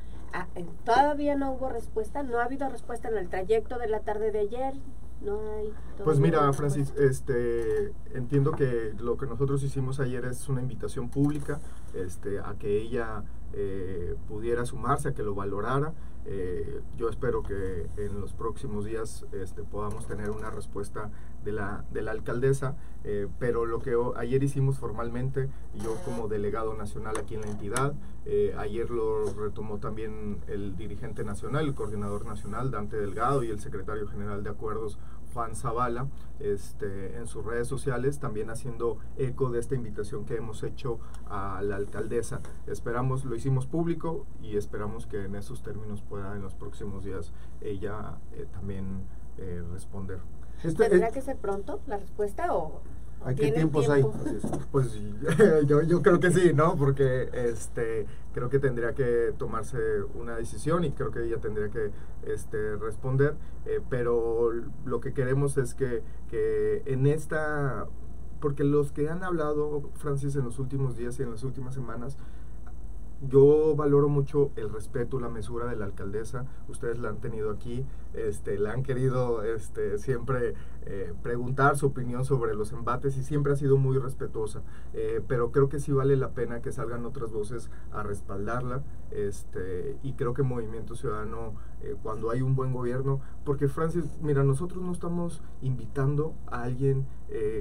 Eh, 0.56 0.66
todavía 0.86 1.36
no 1.36 1.52
hubo 1.52 1.70
respuesta, 1.70 2.24
no 2.24 2.40
ha 2.40 2.46
habido 2.46 2.70
respuesta 2.70 3.10
en 3.10 3.18
el 3.18 3.30
trayecto 3.30 3.78
de 3.78 3.88
la 3.88 4.02
tarde 4.02 4.32
de 4.32 4.40
ayer, 4.40 4.74
no 5.22 5.40
hay. 5.52 5.74
Pues 6.04 6.20
mira, 6.20 6.52
Francis, 6.54 6.94
este, 6.98 7.92
entiendo 8.14 8.52
que 8.52 8.94
lo 9.00 9.18
que 9.18 9.26
nosotros 9.26 9.64
hicimos 9.64 10.00
ayer 10.00 10.26
es 10.26 10.48
una 10.50 10.62
invitación 10.62 11.10
pública, 11.10 11.60
este, 11.94 12.40
a 12.40 12.56
que 12.58 12.82
ella 12.82 13.24
eh, 13.54 14.16
pudiera 14.28 14.66
sumarse, 14.66 15.10
a 15.10 15.14
que 15.14 15.24
lo 15.24 15.36
valorara. 15.36 15.94
Eh, 16.26 16.82
yo 16.98 17.10
espero 17.10 17.44
que 17.44 17.88
en 17.98 18.20
los 18.20 18.34
próximos 18.34 18.86
días 18.86 19.26
este, 19.32 19.64
podamos 19.64 20.06
tener 20.06 20.30
una 20.30 20.50
respuesta 20.50 21.10
de 21.44 21.52
la, 21.52 21.86
de 21.92 22.02
la 22.02 22.12
alcaldesa, 22.12 22.76
eh, 23.04 23.28
pero 23.40 23.66
lo 23.66 23.80
que 23.80 23.96
ayer 24.18 24.44
hicimos 24.44 24.78
formalmente, 24.78 25.50
yo 25.76 25.96
como 26.06 26.28
delegado 26.28 26.74
nacional 26.76 27.18
aquí 27.18 27.36
en 27.36 27.42
la 27.42 27.48
entidad, 27.48 27.94
ayer 28.58 28.92
lo 28.92 29.26
retomó 29.34 29.80
también 29.80 30.38
el 30.46 30.76
dirigente 30.76 31.24
nacional, 31.24 31.66
el 31.66 31.74
coordinador 31.74 32.28
nacional, 32.28 32.70
Dante 32.70 32.98
Delgado, 32.98 33.42
y 33.44 33.50
el 33.50 33.60
secretario 33.60 34.08
general 34.08 34.44
de 34.44 34.52
Acuerdos, 34.52 35.00
Juan 35.34 35.56
Zavala 35.56 36.08
este, 36.40 37.18
en 37.18 37.28
sus 37.28 37.46
redes 37.46 37.68
sociales, 37.68 38.20
también 38.20 38.50
haciendo 38.50 38.98
eco 39.18 39.50
de 39.50 39.60
esta 39.60 39.76
invitación 39.76 40.26
que 40.26 40.36
hemos 40.36 40.64
hecho 40.64 41.00
a 41.28 41.62
la 41.64 41.76
alcaldesa. 41.76 42.42
Esperamos, 42.68 43.26
lo 43.26 43.36
hicimos 43.36 43.68
público 43.68 44.26
y 44.42 44.58
esperamos 44.58 45.06
que 45.06 45.26
en 45.26 45.36
esos 45.36 45.62
términos 45.62 46.02
pueda 46.02 46.36
en 46.36 46.42
los 46.42 46.56
próximos 46.56 47.04
días 47.04 47.32
ella 47.62 48.18
eh, 48.34 48.48
también 48.52 49.04
eh, 49.40 49.64
responder. 49.72 50.20
Este, 50.64 50.90
¿Tendrá 50.90 51.12
que 51.12 51.22
ser 51.22 51.38
pronto 51.38 51.80
la 51.88 51.98
respuesta 51.98 52.54
o 52.54 52.82
¿A 53.26 53.34
qué 53.34 53.52
tiempos 53.52 53.90
hay? 53.90 54.06
Pues 54.72 54.98
yo, 55.68 55.82
yo 55.82 56.02
creo 56.02 56.20
que 56.20 56.32
sí, 56.32 56.54
¿no? 56.54 56.76
Porque 56.78 57.30
este 57.34 58.06
creo 58.34 58.50
que 58.50 58.60
tendría 58.60 58.94
que 58.94 59.34
tomarse 59.38 59.78
una 60.16 60.36
decisión 60.36 60.84
y 60.86 60.92
creo 60.92 61.12
que 61.12 61.26
ella 61.26 61.38
tendría 61.38 61.70
que 61.70 61.92
este, 62.24 62.76
responder, 62.78 63.36
eh, 63.66 63.82
pero 63.90 64.52
lo 64.86 65.02
que 65.02 65.14
queremos 65.14 65.58
es 65.58 65.74
que, 65.74 66.04
que 66.30 66.84
en 66.86 67.08
esta, 67.08 67.88
porque 68.40 68.64
los 68.64 68.92
que 68.92 69.10
han 69.10 69.24
hablado, 69.24 69.90
Francis, 69.96 70.36
en 70.36 70.46
los 70.46 70.60
últimos 70.60 70.96
días 70.96 71.20
y 71.20 71.24
en 71.24 71.32
las 71.32 71.44
últimas 71.44 71.74
semanas, 71.74 72.18
yo 73.22 73.76
valoro 73.76 74.08
mucho 74.08 74.52
el 74.56 74.70
respeto, 74.70 75.20
la 75.20 75.30
mesura 75.30 75.66
de 75.68 75.76
la 75.76 75.86
alcaldesa. 75.86 76.46
Ustedes 76.68 77.00
la 77.00 77.10
han 77.10 77.18
tenido 77.18 77.52
aquí, 77.52 77.86
este, 78.14 78.58
la 78.58 78.72
han 78.72 78.84
querido 78.84 79.44
este, 79.44 79.98
siempre 79.98 80.54
eh, 80.86 81.14
preguntar 81.22 81.78
su 81.78 81.88
opinión 81.88 82.24
sobre 82.26 82.56
los 82.56 82.72
embates 82.72 83.18
y 83.18 83.24
siempre 83.24 83.54
ha 83.54 83.56
sido 83.56 83.78
muy 83.78 83.98
respetuosa. 83.98 84.62
Eh, 84.94 85.22
pero 85.28 85.52
creo 85.52 85.70
que 85.70 85.80
sí 85.80 85.92
vale 85.92 86.16
la 86.16 86.30
pena 86.30 86.62
que 86.62 86.72
salgan 86.72 87.06
otras 87.06 87.32
voces 87.32 87.70
a 87.92 88.04
respaldarla. 88.04 88.84
Este, 89.12 89.98
y 90.04 90.14
creo 90.14 90.34
que 90.34 90.44
Movimiento 90.44 90.96
Ciudadano, 90.96 91.56
eh, 91.82 91.96
cuando 92.02 92.30
hay 92.30 92.42
un 92.42 92.56
buen 92.56 92.74
gobierno, 92.74 93.22
porque 93.44 93.68
Francis, 93.68 94.06
mira, 94.22 94.44
nosotros 94.44 94.84
no 94.84 94.92
estamos 94.92 95.42
invitando 95.62 96.34
a 96.48 96.64
alguien 96.64 97.06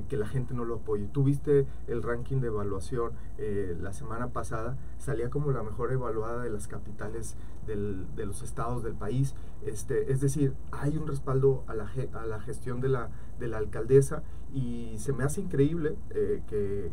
que 0.08 0.16
la 0.16 0.26
gente 0.26 0.54
no 0.54 0.64
lo 0.64 0.76
apoye. 0.76 1.08
Tuviste 1.08 1.66
el 1.88 2.02
ranking 2.02 2.38
de 2.38 2.46
evaluación 2.46 3.12
la 3.36 3.92
semana 3.92 4.28
pasada, 4.28 4.78
salía 4.96 5.28
como 5.28 5.52
la 5.52 5.62
mejor 5.62 5.92
evaluada 5.92 6.42
de 6.42 6.48
las 6.48 6.68
capitales 6.68 7.36
de 7.66 8.24
los 8.24 8.42
estados 8.42 8.82
del 8.82 8.94
país. 8.94 9.34
Este, 9.66 10.10
es 10.10 10.20
decir, 10.20 10.54
hay 10.72 10.96
un 10.96 11.06
respaldo 11.06 11.64
a 11.66 11.74
la, 11.74 11.90
a 12.14 12.26
la 12.26 12.40
gestión 12.40 12.80
de 12.80 12.88
la, 12.88 13.10
de 13.38 13.48
la 13.48 13.58
alcaldesa 13.58 14.22
y 14.52 14.96
se 14.98 15.12
me 15.12 15.24
hace 15.24 15.40
increíble 15.40 15.96
eh, 16.10 16.42
que, 16.48 16.90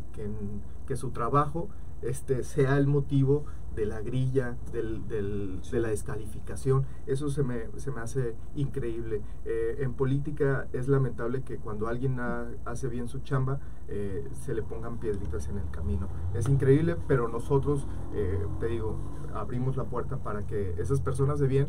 que, 0.86 0.96
su 0.96 1.10
trabajo 1.10 1.68
este, 2.02 2.42
sea 2.44 2.76
el 2.76 2.86
motivo 2.86 3.44
de 3.76 3.86
la 3.86 4.00
grilla, 4.00 4.56
del, 4.72 5.06
de 5.06 5.80
la 5.80 5.88
descalificación. 5.88 6.86
Eso 7.06 7.28
se 7.28 7.42
me, 7.42 7.66
se 7.76 7.90
me 7.90 8.00
hace 8.00 8.34
increíble. 8.54 9.20
Eh, 9.44 9.76
en 9.80 9.92
política 9.92 10.66
es 10.72 10.88
lamentable 10.88 11.42
que 11.42 11.58
cuando 11.58 11.86
alguien 11.86 12.18
hace 12.64 12.88
bien 12.88 13.08
su 13.08 13.20
chamba, 13.20 13.60
eh, 13.88 14.26
se 14.32 14.54
le 14.54 14.62
pongan 14.62 14.98
piedritas 14.98 15.48
en 15.48 15.58
el 15.58 15.70
camino. 15.70 16.08
Es 16.34 16.48
increíble, 16.48 16.96
pero 17.06 17.28
nosotros, 17.28 17.86
eh, 18.14 18.44
te 18.58 18.66
digo, 18.66 18.96
abrimos 19.34 19.76
la 19.76 19.84
puerta 19.84 20.16
para 20.16 20.46
que 20.46 20.74
esas 20.78 21.00
personas 21.00 21.38
de 21.38 21.46
bien 21.46 21.68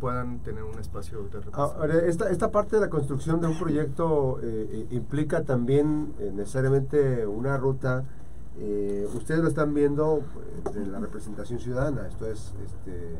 puedan 0.00 0.38
tener 0.38 0.62
un 0.62 0.78
espacio 0.78 1.18
de 1.18 1.24
representación. 1.24 1.90
Esta, 2.06 2.30
esta 2.30 2.50
parte 2.50 2.76
de 2.76 2.82
la 2.82 2.88
construcción 2.88 3.40
de 3.40 3.46
un 3.46 3.58
proyecto 3.58 4.38
implica 4.90 5.44
también 5.44 6.14
necesariamente 6.34 7.26
una 7.26 7.58
ruta 7.58 8.04
eh, 8.58 9.06
ustedes 9.14 9.40
lo 9.40 9.48
están 9.48 9.72
viendo 9.74 10.22
pues, 10.62 10.74
de 10.74 10.86
la 10.86 10.98
representación 10.98 11.60
ciudadana, 11.60 12.08
esto 12.08 12.26
es, 12.26 12.52
este, 12.64 13.14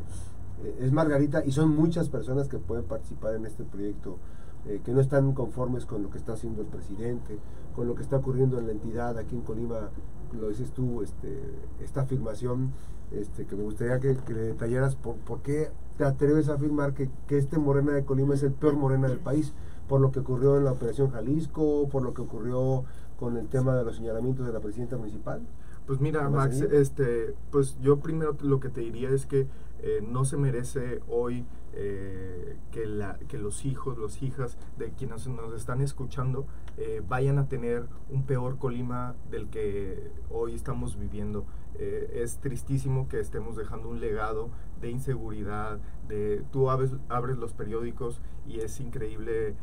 eh, 0.65 0.77
es 0.81 0.93
Margarita 0.93 1.45
y 1.45 1.53
son 1.53 1.75
muchas 1.75 2.09
personas 2.09 2.49
que 2.49 2.59
pueden 2.59 2.85
participar 2.85 3.35
en 3.35 3.47
este 3.47 3.65
proyecto, 3.65 4.19
eh, 4.67 4.81
que 4.85 4.93
no 4.93 5.01
están 5.01 5.33
conformes 5.33 5.87
con 5.87 6.03
lo 6.03 6.11
que 6.11 6.19
está 6.19 6.33
haciendo 6.33 6.63
el 6.63 6.69
presidente, 6.69 7.39
con 7.75 7.87
lo 7.87 7.95
que 7.95 8.03
está 8.03 8.17
ocurriendo 8.17 8.59
en 8.59 8.67
la 8.67 8.73
entidad, 8.73 9.17
aquí 9.19 9.37
en 9.37 9.43
Colima, 9.43 9.91
lo 10.39 10.49
dices 10.49 10.71
tú, 10.73 11.03
este, 11.03 11.41
esta 11.81 12.03
afirmación 12.03 12.73
este, 13.11 13.47
que 13.47 13.57
me 13.57 13.63
gustaría 13.63 13.99
que, 13.99 14.17
le 14.33 14.43
detallaras 14.43 14.97
por, 14.97 15.17
por, 15.17 15.41
qué 15.41 15.71
te 15.97 16.05
atreves 16.05 16.49
a 16.49 16.55
afirmar 16.55 16.95
que, 16.95 17.09
que 17.27 17.39
este 17.39 17.59
Morena 17.59 17.93
de 17.93 18.05
Colima 18.05 18.35
es 18.35 18.43
el 18.43 18.53
peor 18.53 18.75
Morena 18.75 19.09
del 19.09 19.19
país, 19.19 19.53
por 19.89 20.01
lo 20.01 20.13
que 20.13 20.21
ocurrió 20.21 20.57
en 20.57 20.65
la 20.65 20.73
Operación 20.73 21.11
Jalisco, 21.11 21.89
por 21.89 22.03
lo 22.03 22.15
que 22.15 22.23
ocurrió 22.23 22.85
con 23.21 23.37
el 23.37 23.49
tema 23.49 23.77
de 23.77 23.85
los 23.85 23.97
señalamientos 23.97 24.47
de 24.47 24.53
la 24.53 24.61
presidenta 24.61 24.97
municipal? 24.97 25.43
Pues 25.87 26.00
mira, 26.00 26.29
Max, 26.31 26.62
este, 26.62 27.35
pues 27.50 27.77
yo 27.81 28.00
primero 28.00 28.37
lo 28.43 28.61
que 28.61 28.71
te 28.71 28.81
diría 28.81 29.11
es 29.11 29.27
que 29.27 29.47
eh, 29.83 30.03
no 30.09 30.25
se 30.25 30.39
merece 30.39 31.00
hoy 31.09 31.45
eh, 31.73 32.57
que, 32.73 33.39
los 33.39 33.65
hijos, 33.65 33.99
las 33.99 34.23
hijas 34.23 34.59
de 34.77 34.93
quienes 34.93 35.27
nos 35.29 35.55
están 35.55 35.81
escuchando 35.81 36.47
eh, 36.77 37.03
vayan 37.07 37.39
a 37.39 37.49
tener 37.49 37.87
un 38.09 38.25
peor 38.25 38.59
Colima 38.59 39.15
del 39.31 39.49
que 39.49 40.11
hoy 40.31 40.55
estamos 40.55 40.99
viviendo. 40.99 41.45
es 41.79 42.39
tristísimo 42.39 43.09
que 43.09 43.21
estemos 43.21 43.57
dejando 43.57 43.89
un 43.89 44.00
legado 44.00 44.50
de 44.81 44.91
inseguridad, 44.91 45.79
de 46.09 46.45
tú 46.50 46.69
abres, 46.69 46.93
abres 47.09 47.39
los 47.39 47.55
periódicos 47.55 48.21
y 48.47 48.61
es 48.61 48.81
increíble 48.81 49.55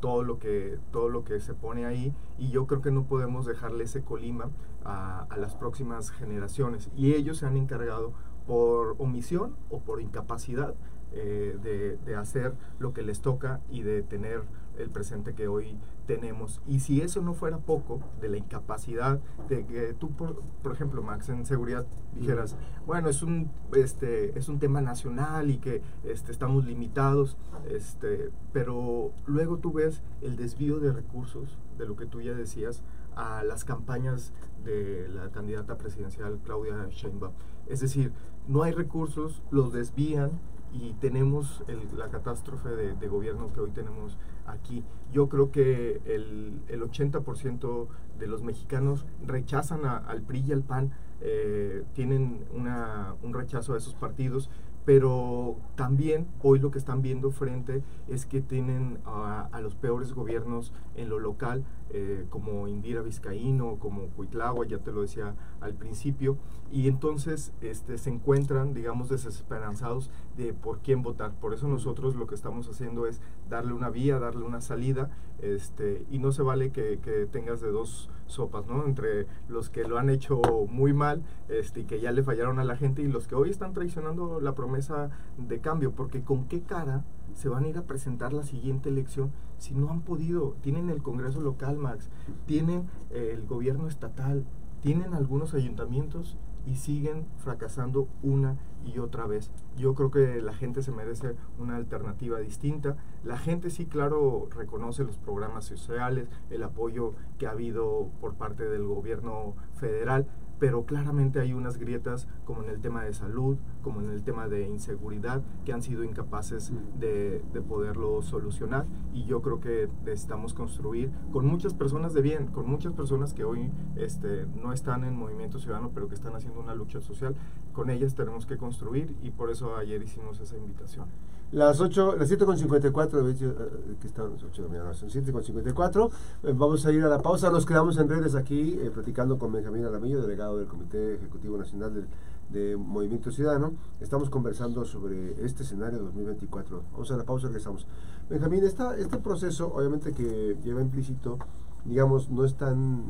todo 0.00 0.22
lo 0.22 0.38
que 0.38 0.78
todo 0.92 1.08
lo 1.08 1.24
que 1.24 1.40
se 1.40 1.54
pone 1.54 1.84
ahí 1.86 2.14
y 2.38 2.50
yo 2.50 2.66
creo 2.66 2.80
que 2.80 2.92
no 2.92 3.06
podemos 3.06 3.46
dejarle 3.46 3.84
ese 3.84 4.02
Colima 4.02 4.50
a, 4.84 5.26
a 5.30 5.36
las 5.36 5.56
próximas 5.56 6.10
generaciones 6.10 6.90
y 6.94 7.14
ellos 7.14 7.38
se 7.38 7.46
han 7.46 7.56
encargado 7.56 8.12
por 8.48 8.96
omisión 8.98 9.54
o 9.70 9.80
por 9.80 10.00
incapacidad 10.00 10.74
eh, 11.12 11.96
de, 12.04 12.16
hacer 12.16 12.52
lo 12.78 12.92
que 12.92 13.02
les 13.02 13.20
toca 13.20 13.60
y 13.70 13.82
de 13.82 14.02
tener 14.02 14.42
el 14.76 14.90
presente 14.90 15.34
que 15.34 15.46
hoy 15.46 15.78
tenemos. 16.06 16.60
Y 16.66 16.80
si 16.80 17.00
eso 17.00 17.22
no 17.22 17.34
fuera 17.34 17.58
poco 17.58 18.00
de 18.20 18.28
la 18.28 18.38
incapacidad 18.38 19.20
de 19.48 19.64
que 19.64 19.94
tú, 19.94 20.10
por, 20.10 20.72
ejemplo, 20.72 21.02
Max, 21.02 21.28
en 21.28 21.46
seguridad 21.46 21.86
dijeras, 22.14 22.56
bueno, 22.86 23.08
es 23.08 23.22
un, 23.22 23.50
este, 23.74 24.38
es 24.38 24.48
un 24.48 24.58
tema 24.58 24.80
nacional 24.80 25.50
y 25.50 25.58
que 25.58 25.82
este, 26.04 26.32
estamos 26.32 26.64
limitados, 26.64 27.36
este, 27.70 28.30
pero 28.52 29.12
luego 29.26 29.58
tú 29.58 29.72
ves 29.72 30.02
el 30.22 30.36
desvío 30.36 30.80
de 30.80 30.92
recursos, 30.92 31.56
de 31.78 31.86
lo 31.86 31.96
que 31.96 32.06
tú 32.06 32.20
ya 32.20 32.34
decías, 32.34 32.82
a 33.14 33.42
las 33.44 33.64
campañas 33.64 34.32
de 34.64 35.08
la 35.08 35.30
candidata 35.30 35.76
presidencial 35.78 36.38
Claudia 36.44 36.88
Sheinbaum. 36.90 37.32
Es 37.66 37.80
decir, 37.80 38.12
no 38.46 38.62
hay 38.62 38.72
recursos, 38.72 39.42
los 39.50 39.72
desvían 39.72 40.30
y 40.72 40.92
tenemos 40.94 41.62
la 41.96 42.08
catástrofe 42.08 42.68
de, 42.68 43.08
gobierno 43.08 43.52
que 43.52 43.60
hoy 43.60 43.70
tenemos 43.70 44.18
aquí. 44.46 44.84
Yo 45.12 45.28
creo 45.28 45.50
que 45.50 46.00
el, 46.04 46.60
el 46.68 46.82
80% 46.82 47.86
de 48.18 48.26
los 48.26 48.42
mexicanos 48.42 49.06
rechazan 49.26 49.84
al 49.84 50.22
PRI 50.22 50.44
y 50.48 50.52
al 50.52 50.62
PAN, 50.62 50.92
eh, 51.20 51.84
tienen 51.94 52.44
una, 52.54 53.14
un 53.22 53.34
rechazo 53.34 53.74
a 53.74 53.76
esos 53.76 53.94
partidos 53.94 54.50
pero 54.88 55.56
también 55.74 56.26
hoy 56.42 56.60
lo 56.60 56.70
que 56.70 56.78
están 56.78 57.02
viendo 57.02 57.30
frente 57.30 57.82
es 58.08 58.24
que 58.24 58.40
tienen 58.40 59.00
a, 59.04 59.50
los 59.60 59.74
peores 59.74 60.14
gobiernos 60.14 60.72
en 60.96 61.10
lo 61.10 61.18
local, 61.18 61.62
eh, 61.90 62.26
como 62.30 62.68
Indira 62.68 63.02
Vizcaíno, 63.02 63.76
como 63.78 64.08
Cuitlagua, 64.08 64.66
ya 64.66 64.78
te 64.78 64.92
lo 64.92 65.02
decía 65.02 65.34
al 65.60 65.74
principio, 65.74 66.36
y 66.70 66.88
entonces 66.88 67.52
este, 67.60 67.98
se 67.98 68.10
encuentran, 68.10 68.74
digamos, 68.74 69.08
desesperanzados 69.08 70.10
de 70.36 70.52
por 70.52 70.80
quién 70.80 71.02
votar. 71.02 71.32
Por 71.32 71.54
eso 71.54 71.68
nosotros 71.68 72.14
lo 72.14 72.26
que 72.26 72.34
estamos 72.34 72.68
haciendo 72.68 73.06
es 73.06 73.20
darle 73.48 73.72
una 73.72 73.90
vía, 73.90 74.18
darle 74.18 74.44
una 74.44 74.60
salida, 74.60 75.10
este, 75.40 76.04
y 76.10 76.18
no 76.18 76.32
se 76.32 76.42
vale 76.42 76.70
que, 76.70 76.98
que 76.98 77.26
tengas 77.26 77.60
de 77.60 77.70
dos 77.70 78.10
sopas, 78.26 78.66
¿no? 78.66 78.84
Entre 78.84 79.26
los 79.48 79.70
que 79.70 79.84
lo 79.84 79.98
han 79.98 80.10
hecho 80.10 80.40
muy 80.68 80.92
mal 80.92 81.22
este, 81.48 81.80
y 81.80 81.84
que 81.84 82.00
ya 82.00 82.12
le 82.12 82.22
fallaron 82.22 82.58
a 82.58 82.64
la 82.64 82.76
gente 82.76 83.02
y 83.02 83.08
los 83.08 83.26
que 83.26 83.34
hoy 83.34 83.50
están 83.50 83.72
traicionando 83.72 84.40
la 84.40 84.54
promesa 84.54 85.10
de 85.38 85.60
cambio, 85.60 85.92
porque 85.92 86.22
con 86.22 86.46
qué 86.46 86.60
cara 86.60 87.04
se 87.34 87.48
van 87.48 87.64
a 87.64 87.68
ir 87.68 87.78
a 87.78 87.86
presentar 87.86 88.32
la 88.32 88.42
siguiente 88.42 88.88
elección 88.88 89.32
si 89.58 89.74
no 89.74 89.90
han 89.90 90.02
podido, 90.02 90.56
tienen 90.60 90.88
el 90.88 91.02
Congreso 91.02 91.40
local, 91.40 91.76
Max, 91.76 92.08
tienen 92.46 92.88
el 93.10 93.44
gobierno 93.46 93.88
estatal, 93.88 94.44
tienen 94.80 95.14
algunos 95.14 95.54
ayuntamientos 95.54 96.38
y 96.64 96.76
siguen 96.76 97.26
fracasando 97.38 98.08
una 98.22 98.56
y 98.84 98.98
otra 98.98 99.26
vez. 99.26 99.50
Yo 99.76 99.94
creo 99.94 100.10
que 100.10 100.40
la 100.42 100.52
gente 100.52 100.82
se 100.82 100.92
merece 100.92 101.34
una 101.58 101.76
alternativa 101.76 102.38
distinta. 102.38 102.96
La 103.24 103.38
gente 103.38 103.70
sí, 103.70 103.86
claro, 103.86 104.48
reconoce 104.54 105.04
los 105.04 105.16
programas 105.16 105.64
sociales, 105.64 106.28
el 106.50 106.62
apoyo 106.62 107.14
que 107.38 107.46
ha 107.46 107.52
habido 107.52 108.10
por 108.20 108.34
parte 108.34 108.68
del 108.68 108.84
gobierno 108.84 109.54
federal, 109.74 110.26
pero 110.58 110.84
claramente 110.84 111.40
hay 111.40 111.52
unas 111.52 111.78
grietas 111.78 112.26
como 112.44 112.62
en 112.62 112.70
el 112.70 112.80
tema 112.80 113.04
de 113.04 113.12
salud, 113.12 113.56
como 113.82 114.00
en 114.00 114.10
el 114.10 114.22
tema 114.22 114.48
de 114.48 114.66
inseguridad, 114.66 115.42
que 115.64 115.72
han 115.72 115.82
sido 115.82 116.04
incapaces 116.04 116.72
de, 116.98 117.42
de, 117.52 117.60
poderlo 117.60 118.22
solucionar. 118.22 118.86
Y 119.12 119.24
yo 119.24 119.42
creo 119.42 119.60
que 119.60 119.88
necesitamos 120.04 120.54
construir 120.54 121.10
con 121.32 121.46
muchas 121.46 121.74
personas 121.74 122.14
de 122.14 122.22
bien, 122.22 122.46
con 122.48 122.68
muchas 122.68 122.92
personas 122.92 123.34
que 123.34 123.44
hoy 123.44 123.70
este, 123.96 124.46
no 124.60 124.72
están 124.72 125.04
en 125.04 125.16
Movimiento 125.16 125.58
Ciudadano, 125.58 125.90
pero 125.94 126.08
que 126.08 126.14
están 126.14 126.34
haciendo 126.34 126.60
una 126.60 126.74
lucha 126.74 127.00
social. 127.00 127.34
Con 127.72 127.90
ellas 127.90 128.14
tenemos 128.14 128.46
que 128.46 128.56
construir 128.56 129.14
y 129.22 129.30
por 129.30 129.50
eso 129.50 129.76
ayer 129.76 130.02
hicimos 130.02 130.40
esa 130.40 130.56
invitación. 130.56 131.06
Las 131.50 131.80
8, 131.80 132.16
las 132.18 132.30
7.54, 132.30 133.30
eh, 133.30 133.96
que 133.98 134.06
están 134.06 134.34
las 134.34 134.42
8 134.42 134.62
de 134.62 134.68
la 134.68 134.74
mañana, 134.74 134.94
son 134.94 135.08
7.54. 135.08 136.10
Eh, 136.42 136.52
vamos 136.54 136.84
a 136.84 136.92
ir 136.92 137.02
a 137.02 137.08
la 137.08 137.22
pausa. 137.22 137.48
Nos 137.48 137.64
quedamos 137.64 137.96
en 137.96 138.06
redes 138.06 138.34
aquí 138.34 138.78
eh, 138.82 138.90
platicando 138.92 139.38
con 139.38 139.50
Benjamín 139.50 139.86
Alamillo, 139.86 140.20
delegado 140.20 140.58
del 140.58 140.66
Comité 140.66 141.14
Ejecutivo 141.14 141.56
Nacional 141.56 142.06
de 142.50 142.76
Movimiento 142.76 143.30
Ciudadano. 143.30 143.72
Estamos 143.98 144.28
conversando 144.28 144.84
sobre 144.84 145.42
este 145.42 145.62
escenario 145.62 146.00
2024. 146.00 146.82
Vamos 146.92 147.10
a 147.12 147.16
la 147.16 147.24
pausa, 147.24 147.46
regresamos. 147.46 147.86
Benjamín, 148.28 148.62
esta, 148.64 148.94
este 148.98 149.16
proceso, 149.16 149.72
obviamente 149.74 150.12
que 150.12 150.54
lleva 150.62 150.82
implícito, 150.82 151.38
digamos, 151.86 152.28
no 152.28 152.44
están 152.44 153.04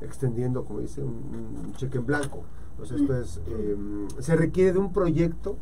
extendiendo, 0.00 0.64
como 0.64 0.80
dice, 0.80 1.04
un, 1.04 1.72
cheque 1.76 1.98
en 1.98 2.06
blanco. 2.06 2.42
Entonces, 2.72 3.00
esto 3.02 3.16
es, 3.16 3.40
em, 3.46 4.08
se 4.18 4.34
requiere 4.34 4.72
de 4.72 4.78
un 4.80 4.92
proyecto 4.92 5.56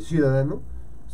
ciudadano 0.00 0.60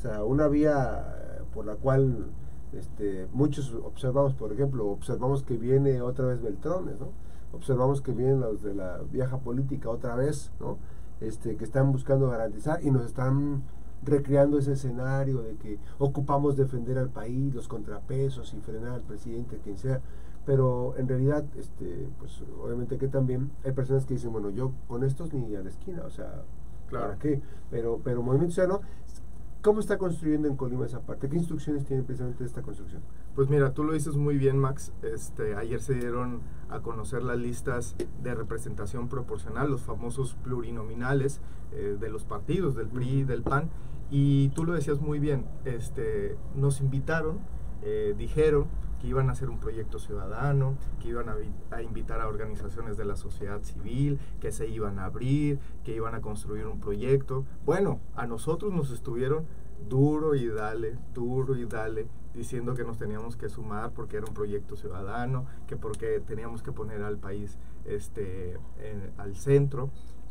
o 0.01 0.03
sea, 0.03 0.25
una 0.25 0.49
vía 0.49 1.45
por 1.53 1.67
la 1.67 1.77
cual 1.77 2.31
este, 2.73 3.29
muchos 3.35 3.75
observamos, 3.85 4.33
por 4.33 4.51
ejemplo, 4.51 4.87
observamos 4.87 5.43
que 5.43 5.59
viene 5.59 6.01
otra 6.01 6.25
vez 6.25 6.41
Beltrones, 6.41 6.99
¿no? 6.99 7.11
Observamos 7.53 8.01
que 8.01 8.13
vienen 8.13 8.41
los 8.41 8.63
de 8.63 8.75
la 8.75 9.01
vieja 9.13 9.37
política 9.41 9.91
otra 9.91 10.15
vez, 10.15 10.53
¿no? 10.59 10.79
Este, 11.21 11.57
que 11.57 11.65
están 11.65 11.93
buscando 11.93 12.31
garantizar 12.31 12.83
y 12.83 12.91
nos 12.91 13.05
están 13.05 13.63
recreando 14.03 14.57
ese 14.57 14.73
escenario 14.73 15.43
de 15.43 15.57
que 15.57 15.79
ocupamos 15.99 16.57
defender 16.57 16.97
al 16.97 17.11
país, 17.11 17.55
los 17.55 17.69
contrapesos 17.69 18.55
y 18.55 18.61
frenar 18.61 18.93
al 18.93 19.03
presidente, 19.03 19.61
quien 19.63 19.77
sea. 19.77 20.01
Pero 20.47 20.95
en 20.97 21.09
realidad, 21.09 21.45
este, 21.59 22.09
pues 22.19 22.43
obviamente 22.65 22.97
que 22.97 23.09
también 23.09 23.51
hay 23.67 23.73
personas 23.73 24.07
que 24.07 24.15
dicen, 24.15 24.33
bueno, 24.33 24.49
yo 24.49 24.73
con 24.89 25.05
estos 25.05 25.35
ni 25.35 25.55
a 25.57 25.63
la 25.63 25.69
esquina, 25.69 26.05
o 26.07 26.11
sea, 26.11 26.43
claro. 26.89 27.09
¿para 27.09 27.19
qué? 27.19 27.43
Pero, 27.71 28.01
pero 28.03 28.23
Movimiento 28.23 28.55
Ciudadano 28.55 28.81
¿Cómo 29.63 29.81
está 29.81 29.99
construyendo 29.99 30.49
en 30.49 30.57
Colima 30.57 30.87
esa 30.87 31.01
parte? 31.01 31.29
¿Qué 31.29 31.37
instrucciones 31.37 31.85
tiene 31.85 32.03
precisamente 32.03 32.45
esta 32.45 32.63
construcción? 32.63 33.03
Pues 33.35 33.51
mira, 33.51 33.75
tú 33.75 33.85
lo 33.85 33.93
dices 33.93 34.17
muy 34.17 34.39
bien, 34.39 34.57
Max. 34.57 34.91
Este, 35.03 35.55
ayer 35.55 35.83
se 35.83 35.93
dieron 35.93 36.41
a 36.71 36.81
conocer 36.81 37.23
las 37.23 37.37
listas 37.37 37.95
de 38.23 38.35
representación 38.35 39.09
proporcional, 39.09 39.71
los 39.71 39.83
famosos 39.83 40.35
plurinominales 40.43 41.43
eh, 41.73 41.99
de 42.01 42.09
los 42.09 42.25
partidos, 42.25 42.75
del 42.75 42.89
PRI 42.89 43.25
del 43.25 43.43
PAN. 43.43 43.69
Y 44.11 44.49
tú 44.51 44.65
lo 44.65 44.73
decías 44.73 45.03
muy 45.03 45.19
bien, 45.19 45.45
este, 45.67 46.39
nos 46.55 46.81
invitaron, 46.81 47.41
eh, 47.83 48.15
dijeron 48.17 48.65
que 49.01 49.09
iban 49.09 49.29
a 49.29 49.33
hacer 49.33 49.49
un 49.49 49.59
proyecto 49.59 49.99
ciudadano, 49.99 50.77
que 51.01 51.09
iban 51.09 51.27
a, 51.29 51.83
invitar 51.83 52.21
a 52.21 52.29
organizaciones 52.29 52.97
de 52.97 53.05
la 53.05 53.17
sociedad 53.17 53.63
civil, 53.63 54.19
que 54.41 54.53
se 54.53 54.69
iban 54.69 54.99
a 54.99 55.07
abrir, 55.07 55.59
que 55.85 55.95
iban 55.95 56.15
a 56.15 56.21
construir 56.21 56.67
un 56.67 56.81
proyecto. 56.81 57.45
Bueno, 57.65 58.01
a 58.15 58.27
nosotros 58.27 58.73
nos 58.73 58.91
estuvieron 58.91 59.47
duro 59.89 60.35
y 60.35 60.49
dale, 60.49 60.99
duro 61.15 61.57
y 61.57 61.65
dale, 61.65 62.07
diciendo 62.35 62.75
que 62.75 62.85
nos 62.85 62.99
teníamos 62.99 63.37
que 63.37 63.49
sumar 63.49 63.93
porque 63.93 64.19
era 64.19 64.27
un 64.27 64.35
proyecto 64.35 64.77
ciudadano, 64.77 65.47
que 65.67 65.77
porque 65.77 66.21
teníamos 66.21 66.63
que 66.63 66.73
poner 66.73 67.03
al 67.03 67.17
país 67.17 67.59
este, 67.87 68.59
al 69.17 69.35
centro. 69.37 69.91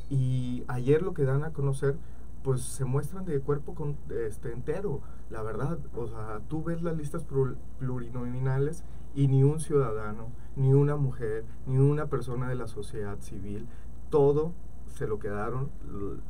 Y 0.09 0.63
ayer 0.67 1.01
lo 1.01 1.13
que 1.13 1.23
dan 1.23 1.43
a 1.43 1.51
conocer, 1.53 1.97
pues 2.43 2.61
se 2.61 2.85
muestran 2.85 3.25
de 3.25 3.39
cuerpo 3.39 3.75
con, 3.75 3.97
este, 4.25 4.51
entero, 4.51 5.01
la 5.29 5.41
verdad. 5.41 5.79
O 5.95 6.07
sea, 6.07 6.41
tú 6.47 6.63
ves 6.63 6.81
las 6.81 6.95
listas 6.95 7.25
plurinominales 7.79 8.83
y 9.15 9.27
ni 9.27 9.43
un 9.43 9.59
ciudadano, 9.59 10.29
ni 10.55 10.73
una 10.73 10.95
mujer, 10.95 11.45
ni 11.65 11.77
una 11.77 12.07
persona 12.07 12.47
de 12.47 12.55
la 12.55 12.67
sociedad 12.67 13.19
civil, 13.19 13.67
todo 14.09 14.53
se 14.87 15.07
lo 15.07 15.19
quedaron 15.19 15.69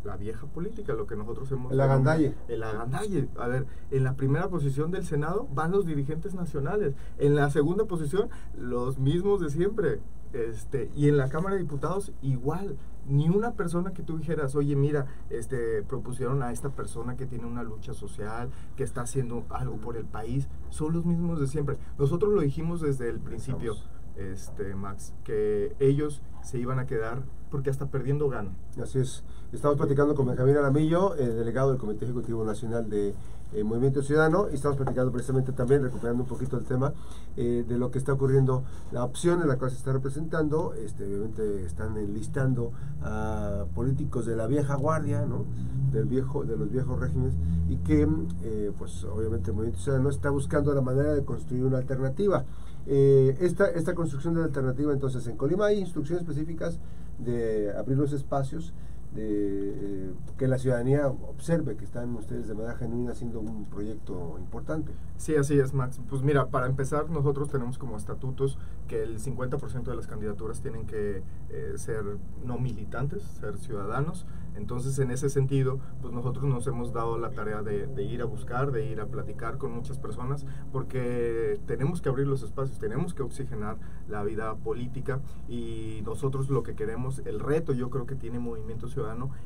la 0.04 0.18
vieja 0.18 0.46
política, 0.48 0.94
lo 0.94 1.08
que 1.08 1.16
nosotros 1.16 1.52
hemos... 1.52 1.72
El 1.72 1.82
agandalle. 1.82 2.36
El 2.48 2.64
agandalle. 2.64 3.30
A 3.38 3.48
ver, 3.48 3.66
en 3.90 4.04
la 4.04 4.16
primera 4.16 4.50
posición 4.50 4.92
del 4.92 5.06
Senado 5.06 5.48
van 5.54 5.72
los 5.72 5.86
dirigentes 5.86 6.34
nacionales. 6.34 6.94
En 7.18 7.36
la 7.36 7.50
segunda 7.50 7.86
posición, 7.86 8.30
los 8.58 9.00
mismos 9.00 9.42
de 9.42 9.50
siempre. 9.50 10.02
Este, 10.34 10.92
y 10.96 11.08
en 11.08 11.18
la 11.18 11.30
Cámara 11.30 11.56
de 11.56 11.62
Diputados, 11.62 12.12
igual. 12.22 12.78
Ni 13.10 13.28
una 13.28 13.54
persona 13.54 13.92
que 13.92 14.04
tú 14.04 14.18
dijeras, 14.18 14.56
oye, 14.56 14.76
mira, 14.76 15.08
este, 15.30 15.84
propusieron 15.84 16.44
a 16.44 16.52
esta 16.52 16.70
persona 16.70 17.18
que 17.18 17.26
tiene 17.26 17.46
una 17.46 17.64
lucha 17.64 17.94
social, 17.94 18.50
que 18.78 18.84
está 18.84 19.02
haciendo 19.02 19.46
algo 19.50 19.78
por 19.78 19.98
el 19.98 20.06
país. 20.06 20.48
Son 20.70 20.94
los 20.94 21.06
mismos 21.06 21.40
de 21.40 21.48
siempre. 21.48 21.78
Nosotros 21.98 22.32
lo 22.34 22.42
dijimos 22.42 22.82
desde 22.82 23.10
el 23.10 23.20
principio 23.20 23.76
este, 24.18 24.76
Max, 24.76 25.14
que 25.24 25.76
ellos 25.80 26.22
se 26.44 26.60
iban 26.60 26.80
a 26.80 26.86
quedar 26.86 27.24
porque 27.50 27.70
hasta 27.70 27.88
perdiendo 27.88 28.30
ganan. 28.30 28.56
Así 28.82 29.00
es. 29.00 29.24
Estamos 29.52 29.78
platicando 29.78 30.14
con 30.14 30.28
Benjamín 30.28 30.58
Aramillo, 30.58 31.16
el 31.16 31.36
delegado 31.36 31.70
del 31.70 31.80
Comité 31.80 32.06
Ejecutivo 32.06 32.46
Nacional 32.46 32.88
de 32.88 33.16
eh, 33.52 33.64
Movimiento 33.64 34.04
Ciudadano, 34.04 34.48
y 34.52 34.54
estamos 34.54 34.78
platicando 34.78 35.12
precisamente 35.12 35.52
también, 35.54 35.82
recuperando 35.82 36.22
un 36.22 36.30
poquito 36.30 36.56
el 36.56 36.66
tema, 36.66 36.94
eh, 37.36 37.66
de 37.68 37.78
lo 37.80 37.90
que 37.90 37.98
está 37.98 38.14
ocurriendo, 38.14 38.64
la 38.92 39.04
opción 39.04 39.42
en 39.42 39.48
la 39.48 39.58
cual 39.58 39.72
se 39.72 39.78
está 39.78 39.92
representando, 39.92 40.76
este, 40.76 41.04
obviamente 41.06 41.66
están 41.66 41.98
enlistando 41.98 42.72
a 43.02 43.66
políticos 43.74 44.28
de 44.28 44.36
la 44.36 44.46
vieja 44.46 44.76
guardia, 44.76 45.26
¿no? 45.26 45.46
del 45.92 46.06
viejo, 46.06 46.46
de 46.46 46.56
los 46.56 46.70
viejos 46.70 47.00
regímenes, 47.00 47.34
y 47.68 47.78
que, 47.78 48.08
eh, 48.44 48.72
pues 48.78 49.04
obviamente 49.06 49.50
el 49.50 49.56
Movimiento 49.56 49.82
Ciudadano 49.82 50.10
está 50.10 50.30
buscando 50.30 50.72
la 50.76 50.82
manera 50.82 51.16
de 51.16 51.26
construir 51.26 51.64
una 51.64 51.80
alternativa. 51.80 52.46
Eh, 52.92 53.38
esta, 53.40 53.68
esta 53.68 53.94
construcción 53.94 54.34
de 54.34 54.44
alternativa, 54.44 54.92
entonces, 54.92 55.28
en 55.28 55.38
Colima 55.38 55.68
hay 55.68 55.78
instrucciones 55.78 56.24
específicas 56.24 56.80
de 57.20 57.72
abrir 57.78 58.00
los 58.00 58.14
espacios, 58.14 58.74
de 59.14 59.24
eh, 59.24 60.14
que 60.38 60.48
la 60.48 60.58
ciudadanía 60.58 61.08
observe 61.08 61.76
que 61.76 61.84
están 61.84 62.16
ustedes 62.16 62.48
de 62.48 62.54
manera 62.54 62.76
genuina 62.76 63.12
haciendo 63.12 63.40
un 63.40 63.66
proyecto 63.66 64.36
importante. 64.38 64.92
Sí, 65.18 65.36
así 65.36 65.58
es, 65.58 65.74
Max. 65.74 66.00
Pues 66.10 66.22
mira, 66.22 66.48
para 66.48 66.68
empezar, 66.68 67.10
nosotros 67.10 67.50
tenemos 67.50 67.78
como 67.78 67.98
estatutos 67.98 68.58
que 68.88 69.04
el 69.04 69.20
50% 69.20 69.84
de 69.84 69.96
las 69.96 70.08
candidaturas 70.08 70.62
tienen 70.62 70.86
que 70.86 71.24
eh, 71.50 71.74
ser 71.76 72.04
no 72.44 72.58
militantes, 72.58 73.24
ser 73.24 73.58
ciudadanos. 73.58 74.26
Entonces, 74.56 75.00
en 75.00 75.12
ese 75.12 75.30
sentido, 75.30 75.80
pues 76.02 76.14
nosotros 76.14 76.44
nos 76.46 76.68
hemos 76.68 76.92
dado 76.92 77.18
la 77.18 77.30
tarea 77.32 77.62
de, 77.62 78.04
ir 78.04 78.22
a 78.22 78.26
buscar, 78.26 78.72
de 78.72 78.86
ir 78.86 79.00
a 79.00 79.06
platicar 79.06 79.58
con 79.58 79.72
muchas 79.72 79.98
personas, 80.00 80.46
porque 80.72 81.60
tenemos 81.66 82.02
que 82.02 82.10
abrir 82.10 82.28
los 82.28 82.44
espacios, 82.44 82.78
tenemos 82.80 83.14
que 83.14 83.24
oxigenar 83.24 83.78
la 84.10 84.24
vida 84.24 84.56
política 84.56 85.22
y 85.48 86.02
nosotros 86.04 86.50
lo 86.50 86.64
que 86.64 86.76
queremos, 86.76 87.20
el 87.26 87.40
reto 87.40 87.74
yo 87.74 87.90
creo 87.90 88.06
que 88.06 88.16
tiene 88.16 88.40
Movimiento 88.40 88.88
Ciudadano 88.88 88.99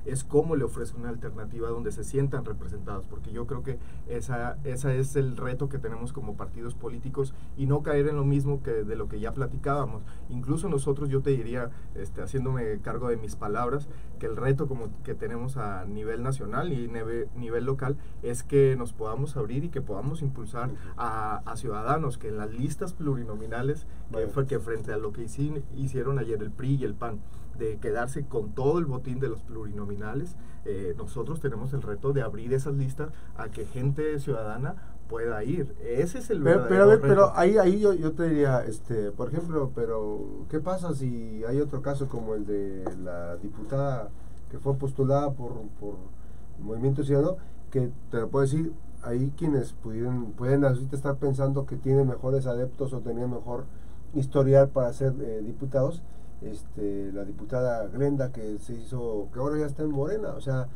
es 0.06 0.24
cómo 0.24 0.56
le 0.56 0.64
ofrece 0.64 0.96
una 0.96 1.10
alternativa 1.10 1.70
donde 1.70 1.92
se 1.92 2.04
sientan 2.04 2.46
representados, 2.46 3.08
porque 3.08 3.32
yo 3.32 3.48
creo 3.48 3.64
que 3.64 3.80
esa, 4.08 4.58
esa 4.64 4.94
es 4.94 5.16
el 5.16 5.38
reto 5.38 5.70
que 5.70 5.80
tenemos 5.80 6.14
como 6.14 6.36
partidos 6.36 6.76
políticos 6.76 7.34
y 7.58 7.66
no 7.66 7.84
caer 7.84 8.08
en 8.08 8.16
lo 8.16 8.26
mismo 8.26 8.62
que 8.64 8.72
de 8.72 8.96
lo 8.96 9.08
que 9.08 9.20
ya 9.20 9.34
platicábamos. 9.34 10.04
Incluso 10.30 10.70
nosotros, 10.70 11.10
yo 11.10 11.22
te 11.22 11.32
diría, 11.32 11.72
este, 11.96 12.22
haciéndome 12.22 12.80
cargo 12.82 13.10
de 13.10 13.18
mis 13.18 13.36
palabras, 13.36 13.88
que 14.20 14.26
el 14.26 14.36
reto 14.36 14.68
como 14.68 14.90
que 15.04 15.16
tenemos 15.16 15.58
a 15.58 15.86
nivel 15.86 16.24
nacional 16.24 16.72
y 16.74 16.88
nivel, 16.88 17.66
local 17.66 17.98
es 18.24 18.44
que 18.44 18.76
nos 18.76 18.94
podamos 18.94 19.38
abrir 19.38 19.64
y 19.64 19.70
que 19.70 19.82
podamos 19.82 20.22
impulsar 20.22 20.72
a, 20.98 21.42
ciudadanos 21.56 22.18
que 22.18 22.30
en 22.30 22.38
las 22.38 22.52
listas 22.52 22.94
plurinominales, 22.94 23.86
que 24.12 24.28
fue 24.28 24.48
que 24.48 24.60
frente 24.60 24.92
a 24.92 24.98
lo 24.98 25.14
que 25.14 25.24
hicieron 25.24 26.20
ayer 26.20 26.42
el 26.42 26.52
PRI 26.52 26.76
y 26.76 26.84
el 26.84 26.94
PAN, 26.96 27.20
de 27.58 27.78
quedarse 27.78 28.26
con 28.26 28.52
todo 28.52 28.80
el 28.80 28.86
botín 28.86 29.20
de 29.20 29.30
los 29.30 29.42
plurinominales, 29.42 30.36
eh, 30.66 30.94
nosotros 30.98 31.40
tenemos 31.40 31.74
el 31.74 31.82
reto 31.82 32.14
de 32.14 32.22
abrir 32.22 32.54
esas 32.54 32.76
listas 32.76 33.10
a 33.36 33.50
que 33.50 33.66
gente 33.66 34.20
ciudadana 34.20 34.76
pueda 35.10 35.44
ir. 35.44 35.76
Ese 35.82 36.20
es 36.20 36.30
el 36.30 36.42
pero, 36.42 36.66
pero 36.68 36.84
a 36.84 36.88
ver, 36.88 37.02
pero 37.02 37.32
ahí, 37.36 37.58
ahí 37.58 37.80
yo, 37.80 37.94
yo 37.94 38.14
te 38.14 38.30
diría, 38.30 38.64
este, 38.66 39.12
por 39.12 39.28
ejemplo, 39.28 39.72
pero 39.76 40.46
¿qué 40.50 40.60
pasa 40.60 40.94
si 40.96 41.44
hay 41.46 41.60
otro 41.60 41.82
caso 41.82 42.08
como 42.08 42.36
el 42.36 42.46
de 42.46 42.84
la 43.04 43.36
diputada 43.38 44.10
que 44.50 44.60
fue 44.60 44.76
postulada 44.76 45.32
por, 45.32 45.52
por 45.80 45.96
Movimiento 46.60 47.04
Ciudadano, 47.04 47.38
que 47.72 47.90
te 48.12 48.18
lo 48.18 48.30
puedo 48.30 48.46
decir, 48.46 48.72
ahí 49.04 49.34
quienes 49.38 49.74
pudieran, 49.74 50.32
pueden 50.32 50.64
ahorita 50.64 50.96
estar 50.96 51.16
pensando 51.18 51.66
que 51.66 51.76
tiene 51.76 52.04
mejores 52.04 52.46
adeptos 52.46 52.94
o 52.94 53.00
tenía 53.00 53.28
mejor 53.28 53.66
historial 54.14 54.70
para 54.70 54.94
ser 54.94 55.14
eh, 55.22 55.42
diputados, 55.44 56.02
este, 56.46 57.12
la 57.14 57.24
diputada 57.24 57.88
Glenda 57.88 58.32
que 58.32 58.58
se 58.60 58.74
hizo, 58.74 59.30
que 59.34 59.40
ahora 59.40 59.58
ya 59.58 59.66
está 59.66 59.84
en 59.84 59.92
Morena, 59.92 60.30
o 60.36 60.42
sea, 60.42 60.68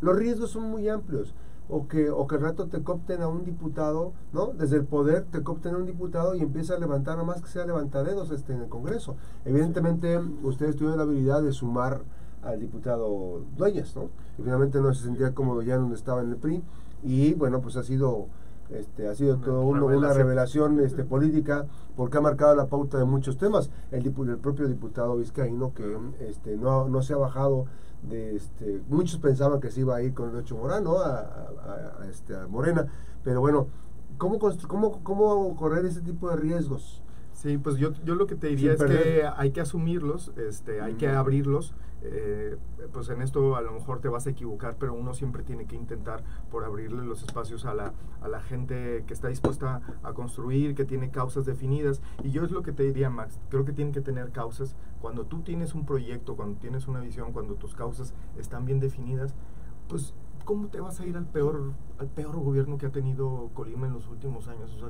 los 0.00 0.16
riesgos 0.16 0.50
son 0.50 0.70
muy 0.70 0.88
amplios. 0.88 1.34
O 1.68 1.88
que, 1.88 2.10
o 2.10 2.28
que 2.28 2.36
al 2.36 2.42
rato 2.42 2.68
te 2.68 2.80
copten 2.84 3.22
a 3.22 3.28
un 3.28 3.44
diputado, 3.44 4.12
¿no? 4.32 4.52
Desde 4.52 4.76
el 4.76 4.84
poder 4.84 5.24
te 5.24 5.42
copten 5.42 5.74
a 5.74 5.78
un 5.78 5.86
diputado 5.86 6.36
y 6.36 6.40
empieza 6.40 6.76
a 6.76 6.78
levantar, 6.78 7.16
nada 7.16 7.26
más 7.26 7.42
que 7.42 7.48
sea 7.48 7.66
levantadedos 7.66 8.30
este, 8.30 8.52
en 8.52 8.62
el 8.62 8.68
Congreso. 8.68 9.16
Evidentemente, 9.44 10.16
ustedes 10.44 10.76
tuvieron 10.76 10.98
la 10.98 11.02
habilidad 11.02 11.42
de 11.42 11.50
sumar 11.50 12.02
al 12.42 12.60
diputado 12.60 13.42
Dueñas, 13.56 13.96
¿no? 13.96 14.10
Y 14.38 14.42
finalmente 14.42 14.80
no 14.80 14.94
se 14.94 15.02
sentía 15.02 15.34
cómodo 15.34 15.60
ya 15.62 15.76
donde 15.76 15.96
estaba 15.96 16.22
en 16.22 16.30
el 16.30 16.36
PRI 16.36 16.62
y 17.02 17.34
bueno, 17.34 17.60
pues 17.60 17.76
ha 17.76 17.82
sido 17.82 18.28
este, 18.70 19.08
ha 19.08 19.14
sido 19.14 19.36
todo 19.38 19.60
una 19.62 20.12
revelación 20.12 20.80
este, 20.80 21.04
política 21.04 21.66
porque 21.96 22.18
ha 22.18 22.20
marcado 22.20 22.54
la 22.54 22.66
pauta 22.66 22.98
de 22.98 23.04
muchos 23.04 23.36
temas. 23.36 23.70
El, 23.90 24.06
el 24.06 24.38
propio 24.38 24.68
diputado 24.68 25.16
vizcaíno 25.16 25.72
que 25.74 25.96
este, 26.20 26.56
no, 26.56 26.88
no 26.88 27.02
se 27.02 27.14
ha 27.14 27.16
bajado 27.16 27.66
de... 28.02 28.36
Este, 28.36 28.82
muchos 28.88 29.18
pensaban 29.18 29.60
que 29.60 29.70
se 29.70 29.80
iba 29.80 29.96
a 29.96 30.02
ir 30.02 30.14
con 30.14 30.30
el 30.30 30.36
Ocho 30.36 30.56
Morano 30.56 30.98
a, 30.98 31.20
a, 32.00 32.06
este, 32.10 32.36
a 32.36 32.46
Morena, 32.46 32.86
pero 33.24 33.40
bueno, 33.40 33.68
¿cómo, 34.18 34.38
cómo, 34.38 35.02
¿cómo 35.02 35.56
correr 35.56 35.84
ese 35.86 36.00
tipo 36.00 36.30
de 36.30 36.36
riesgos? 36.36 37.02
Sí, 37.32 37.58
pues 37.58 37.76
yo, 37.76 37.92
yo 38.04 38.14
lo 38.14 38.26
que 38.26 38.34
te 38.34 38.48
diría 38.48 38.72
es 38.72 38.82
que 38.82 39.24
hay 39.36 39.50
que 39.50 39.60
asumirlos, 39.60 40.32
este, 40.36 40.80
hay 40.80 40.94
que 40.94 41.08
abrirlos. 41.08 41.74
Eh, 42.02 42.56
pues 42.92 43.08
en 43.08 43.22
esto 43.22 43.56
a 43.56 43.62
lo 43.62 43.72
mejor 43.72 44.00
te 44.00 44.08
vas 44.08 44.26
a 44.26 44.30
equivocar, 44.30 44.76
pero 44.78 44.94
uno 44.94 45.14
siempre 45.14 45.42
tiene 45.42 45.66
que 45.66 45.76
intentar 45.76 46.22
por 46.50 46.64
abrirle 46.64 47.04
los 47.04 47.22
espacios 47.22 47.64
a 47.64 47.74
la, 47.74 47.92
a 48.20 48.28
la 48.28 48.40
gente 48.40 49.04
que 49.06 49.14
está 49.14 49.28
dispuesta 49.28 49.80
a 50.02 50.12
construir, 50.12 50.74
que 50.74 50.84
tiene 50.84 51.10
causas 51.10 51.46
definidas. 51.46 52.02
Y 52.22 52.30
yo 52.30 52.44
es 52.44 52.50
lo 52.50 52.62
que 52.62 52.72
te 52.72 52.82
diría, 52.82 53.10
Max, 53.10 53.38
creo 53.48 53.64
que 53.64 53.72
tienen 53.72 53.92
que 53.92 54.00
tener 54.00 54.30
causas. 54.30 54.76
Cuando 55.00 55.24
tú 55.24 55.42
tienes 55.42 55.74
un 55.74 55.86
proyecto, 55.86 56.36
cuando 56.36 56.58
tienes 56.58 56.86
una 56.88 57.00
visión, 57.00 57.32
cuando 57.32 57.54
tus 57.54 57.74
causas 57.74 58.14
están 58.38 58.64
bien 58.64 58.80
definidas, 58.80 59.34
pues 59.88 60.14
¿cómo 60.44 60.68
te 60.68 60.80
vas 60.80 61.00
a 61.00 61.06
ir 61.06 61.16
al 61.16 61.26
peor, 61.26 61.72
al 61.98 62.08
peor 62.08 62.36
gobierno 62.38 62.78
que 62.78 62.86
ha 62.86 62.90
tenido 62.90 63.50
Colima 63.54 63.86
en 63.86 63.94
los 63.94 64.08
últimos 64.08 64.48
años? 64.48 64.72
O 64.74 64.78
sea, 64.78 64.88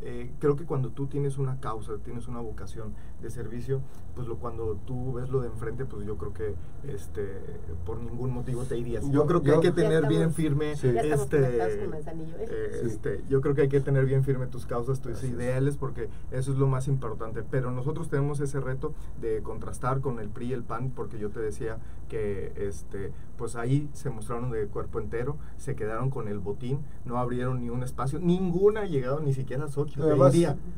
eh, 0.00 0.30
creo 0.38 0.54
que 0.54 0.64
cuando 0.64 0.90
tú 0.90 1.06
tienes 1.06 1.38
una 1.38 1.58
causa, 1.58 1.94
tienes 2.04 2.28
una 2.28 2.40
vocación 2.40 2.94
de 3.20 3.30
servicio, 3.30 3.80
pues 4.14 4.28
lo, 4.28 4.36
cuando 4.36 4.76
tú 4.86 5.14
ves 5.14 5.28
lo 5.28 5.40
de 5.40 5.48
enfrente, 5.48 5.84
pues 5.86 6.06
yo 6.06 6.16
creo 6.16 6.32
que 6.32 6.54
este, 6.86 7.40
por 7.84 8.00
ningún 8.00 8.32
motivo 8.32 8.62
te 8.62 8.76
irías. 8.78 9.08
Yo, 9.10 9.26
creo 9.26 9.42
que 9.42 9.52
hay 9.52 9.60
que 9.60 9.72
tener 9.72 10.06
bien 10.06 10.32
firme, 10.32 10.72
este, 10.72 10.98
eh, 10.98 12.80
este, 12.84 13.24
yo 13.28 13.40
creo 13.40 13.56
que 13.56 13.62
hay 13.62 13.68
que 13.68 13.80
tener 13.80 14.06
bien 14.06 14.22
firme 14.22 14.46
tus 14.46 14.66
causas, 14.66 15.00
tus 15.00 15.24
ideales, 15.24 15.76
porque 15.76 16.08
eso 16.30 16.52
es 16.52 16.58
lo 16.58 16.68
más 16.68 16.86
importante. 16.86 17.42
Pero 17.48 17.72
nosotros 17.72 18.08
tenemos 18.08 18.38
ese 18.40 18.60
reto 18.60 18.94
de 19.20 19.42
contrastar 19.42 20.00
con 20.00 20.20
el 20.20 20.28
PRI 20.28 20.48
y 20.48 20.52
el 20.52 20.62
PAN, 20.62 20.92
porque 20.94 21.18
yo 21.18 21.30
te 21.30 21.40
decía 21.40 21.78
que 22.08 22.52
este, 22.56 23.12
pues 23.36 23.56
ahí 23.56 23.88
se 23.92 24.10
mostraron 24.10 24.50
de 24.50 24.66
cuerpo 24.66 25.00
entero, 25.00 25.36
se 25.56 25.74
quedaron 25.74 26.10
con 26.10 26.28
el 26.28 26.38
botín, 26.48 26.80
no 27.04 27.18
abrieron 27.18 27.60
ni 27.60 27.70
un 27.70 27.82
espacio, 27.82 28.18
ninguna 28.18 28.82
ha 28.82 28.86
llegado 28.86 29.20
ni 29.20 29.32
siquiera 29.32 29.64
a 29.64 29.68
Xochitl 29.68 30.02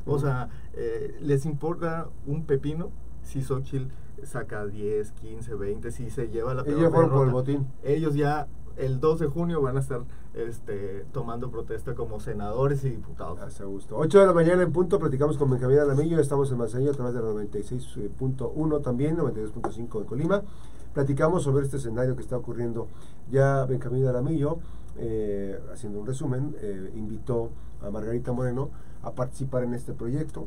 O 0.07 0.19
sea, 0.19 0.49
eh, 0.75 1.17
les 1.21 1.47
importa 1.47 2.09
un 2.27 2.45
pepino 2.45 2.91
si 3.23 3.43
Xochitl 3.43 3.89
saca 4.25 4.67
10, 4.67 5.13
15, 5.13 5.55
20, 5.55 5.91
si 5.91 6.11
se 6.11 6.29
lleva 6.29 6.55
la 6.55 6.63
Ellos 6.63 6.91
fueron 6.91 7.11
por 7.11 7.27
el 7.27 7.33
botín. 7.33 7.67
Ellos 7.83 8.15
ya 8.15 8.47
el 8.77 9.01
2 9.01 9.21
de 9.21 9.27
junio 9.27 9.61
van 9.61 9.77
a 9.77 9.81
estar 9.81 10.03
este, 10.35 11.05
tomando 11.13 11.51
protesta 11.51 11.95
como 11.95 12.21
senadores 12.21 12.85
y 12.85 12.91
diputados. 12.91 13.41
Hace 13.41 13.65
gusto. 13.65 13.97
8 13.97 14.21
de 14.21 14.27
la 14.27 14.33
mañana 14.33 14.63
en 14.63 14.73
punto, 14.73 14.99
platicamos 14.99 15.37
con 15.37 15.51
Benjamín 15.51 15.79
Alamillo, 15.79 16.21
estamos 16.21 16.51
en 16.51 16.59
Manzanillo 16.59 16.93
a 16.93 16.95
través 16.95 17.15
de 17.15 17.21
la 17.21 17.29
96.1 17.29 18.83
también, 18.83 19.17
92.5 19.17 20.01
en 20.01 20.05
Colima. 20.05 20.43
Platicamos 20.95 21.45
sobre 21.45 21.65
este 21.65 21.77
escenario 21.77 22.17
que 22.17 22.23
está 22.23 22.37
ocurriendo. 22.37 22.89
Ya 23.31 23.65
Benjamín 23.65 24.07
Alamillo, 24.07 24.59
eh, 24.99 25.59
haciendo 25.73 26.01
un 26.01 26.07
resumen, 26.07 26.55
eh, 26.61 26.93
invitó 26.95 27.51
a 27.83 27.91
Margarita 27.91 28.33
Moreno 28.33 28.71
a 29.03 29.13
participar 29.13 29.65
en 29.65 29.75
este 29.75 29.93
proyecto, 29.93 30.47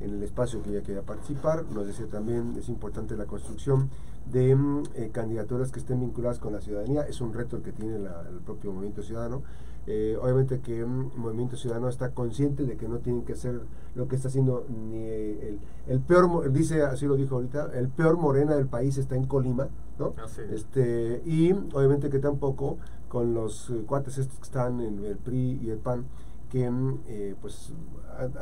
en 0.00 0.14
el 0.14 0.22
espacio 0.22 0.62
que 0.62 0.70
ella 0.70 0.82
quería 0.82 1.02
participar. 1.02 1.64
Nos 1.70 1.86
decía 1.86 2.06
también, 2.06 2.54
es 2.58 2.68
importante 2.68 3.16
la 3.16 3.26
construcción 3.26 3.90
de 4.30 4.54
mm, 4.54 4.82
eh, 4.94 5.10
candidaturas 5.12 5.70
que 5.70 5.78
estén 5.78 6.00
vinculadas 6.00 6.38
con 6.38 6.52
la 6.52 6.60
ciudadanía. 6.60 7.02
Es 7.02 7.20
un 7.20 7.32
reto 7.32 7.56
el 7.56 7.62
que 7.62 7.72
tiene 7.72 7.96
el 7.96 8.40
propio 8.44 8.72
Movimiento 8.72 9.02
Ciudadano. 9.02 9.42
Eh, 9.86 10.16
obviamente 10.20 10.60
que 10.60 10.80
el 10.80 10.86
mm, 10.86 11.12
Movimiento 11.16 11.56
Ciudadano 11.56 11.88
está 11.88 12.10
consciente 12.10 12.64
de 12.64 12.76
que 12.76 12.88
no 12.88 12.98
tienen 12.98 13.24
que 13.24 13.36
ser 13.36 13.60
lo 13.94 14.08
que 14.08 14.16
está 14.16 14.28
haciendo 14.28 14.66
ni 14.68 14.96
el, 14.96 15.60
el, 15.86 16.00
peor, 16.00 16.50
dice, 16.52 16.82
así 16.82 17.06
lo 17.06 17.16
dijo 17.16 17.36
ahorita, 17.36 17.70
el 17.74 17.88
peor 17.88 18.16
morena 18.16 18.56
del 18.56 18.66
país 18.66 18.96
está 18.96 19.14
en 19.14 19.26
Colima, 19.26 19.68
¿no? 19.98 20.14
Este, 20.50 21.22
y 21.26 21.52
obviamente 21.52 22.08
que 22.08 22.18
tampoco 22.18 22.78
con 23.14 23.32
los 23.32 23.70
eh, 23.70 23.84
cuates 23.86 24.18
estos 24.18 24.38
que 24.38 24.42
están 24.42 24.80
en 24.80 25.04
el 25.04 25.16
PRI 25.16 25.60
y 25.62 25.70
el 25.70 25.78
PAN, 25.78 26.04
que 26.50 26.68
mm, 26.68 26.98
pues 27.40 27.72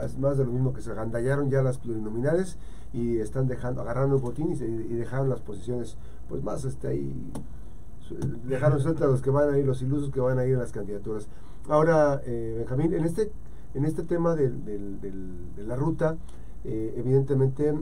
es 0.02 0.18
más 0.18 0.38
de 0.38 0.46
lo 0.46 0.50
mismo 0.50 0.72
que 0.72 0.80
se 0.80 0.90
agandallaron 0.90 1.50
ya 1.50 1.60
las 1.62 1.76
plurinominales 1.76 2.56
y 2.94 3.18
están 3.18 3.48
dejando, 3.48 3.82
agarrando 3.82 4.16
el 4.16 4.22
botín 4.22 4.52
y, 4.52 4.94
dejaron 4.94 5.28
las 5.28 5.40
posiciones, 5.40 5.98
pues 6.26 6.42
más 6.42 6.64
este 6.64 6.88
ahí, 6.88 7.14
dejaron 8.46 8.80
suelta 8.80 9.06
los 9.06 9.20
que 9.20 9.28
van 9.28 9.52
a 9.52 9.58
ir, 9.58 9.66
los 9.66 9.82
ilusos 9.82 10.08
que 10.08 10.20
van 10.20 10.38
a 10.38 10.46
ir 10.46 10.56
a 10.56 10.60
las 10.60 10.72
candidaturas. 10.72 11.28
Ahora, 11.68 12.22
eh, 12.24 12.54
Benjamín, 12.60 12.94
en 12.94 13.04
este, 13.04 13.30
en 13.74 13.84
este 13.84 14.04
tema 14.04 14.34
de, 14.34 14.48
de 14.50 15.62
la 15.64 15.76
ruta, 15.76 16.16
eh, 16.64 16.94
evidentemente, 16.96 17.74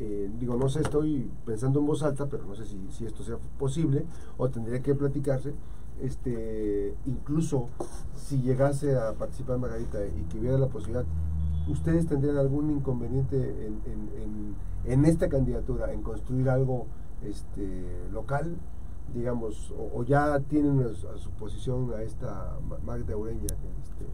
eh, 0.00 0.30
digo, 0.38 0.56
no 0.56 0.70
sé, 0.70 0.80
estoy 0.80 1.30
pensando 1.44 1.80
en 1.80 1.86
voz 1.86 2.02
alta, 2.02 2.26
pero 2.26 2.44
no 2.44 2.54
sé 2.54 2.64
si, 2.64 2.78
si 2.90 3.04
esto 3.04 3.22
sea 3.22 3.36
posible 3.58 4.04
o 4.36 4.48
tendría 4.48 4.80
que 4.80 4.94
platicarse 4.94 5.52
este, 6.02 6.94
incluso 7.06 7.68
si 8.14 8.40
llegase 8.42 8.96
a 8.96 9.12
participar 9.12 9.58
Margarita 9.58 9.98
y 10.06 10.22
que 10.30 10.38
hubiera 10.38 10.58
la 10.58 10.68
posibilidad 10.68 11.04
¿ustedes 11.68 12.06
tendrían 12.06 12.38
algún 12.38 12.70
inconveniente 12.70 13.36
en, 13.36 13.80
en, 13.86 14.54
en, 14.84 15.04
esta 15.04 15.28
candidatura, 15.28 15.92
en 15.92 16.02
construir 16.02 16.48
algo 16.48 16.86
este, 17.22 17.84
local, 18.12 18.56
digamos, 19.14 19.72
o, 19.76 20.02
ya 20.04 20.38
tienen 20.40 20.80
a, 20.80 21.18
su 21.18 21.30
posición 21.32 21.92
a 21.94 22.02
esta 22.02 22.58
Magda 22.84 23.16
Ureña? 23.16 23.46
Este, 23.82 24.06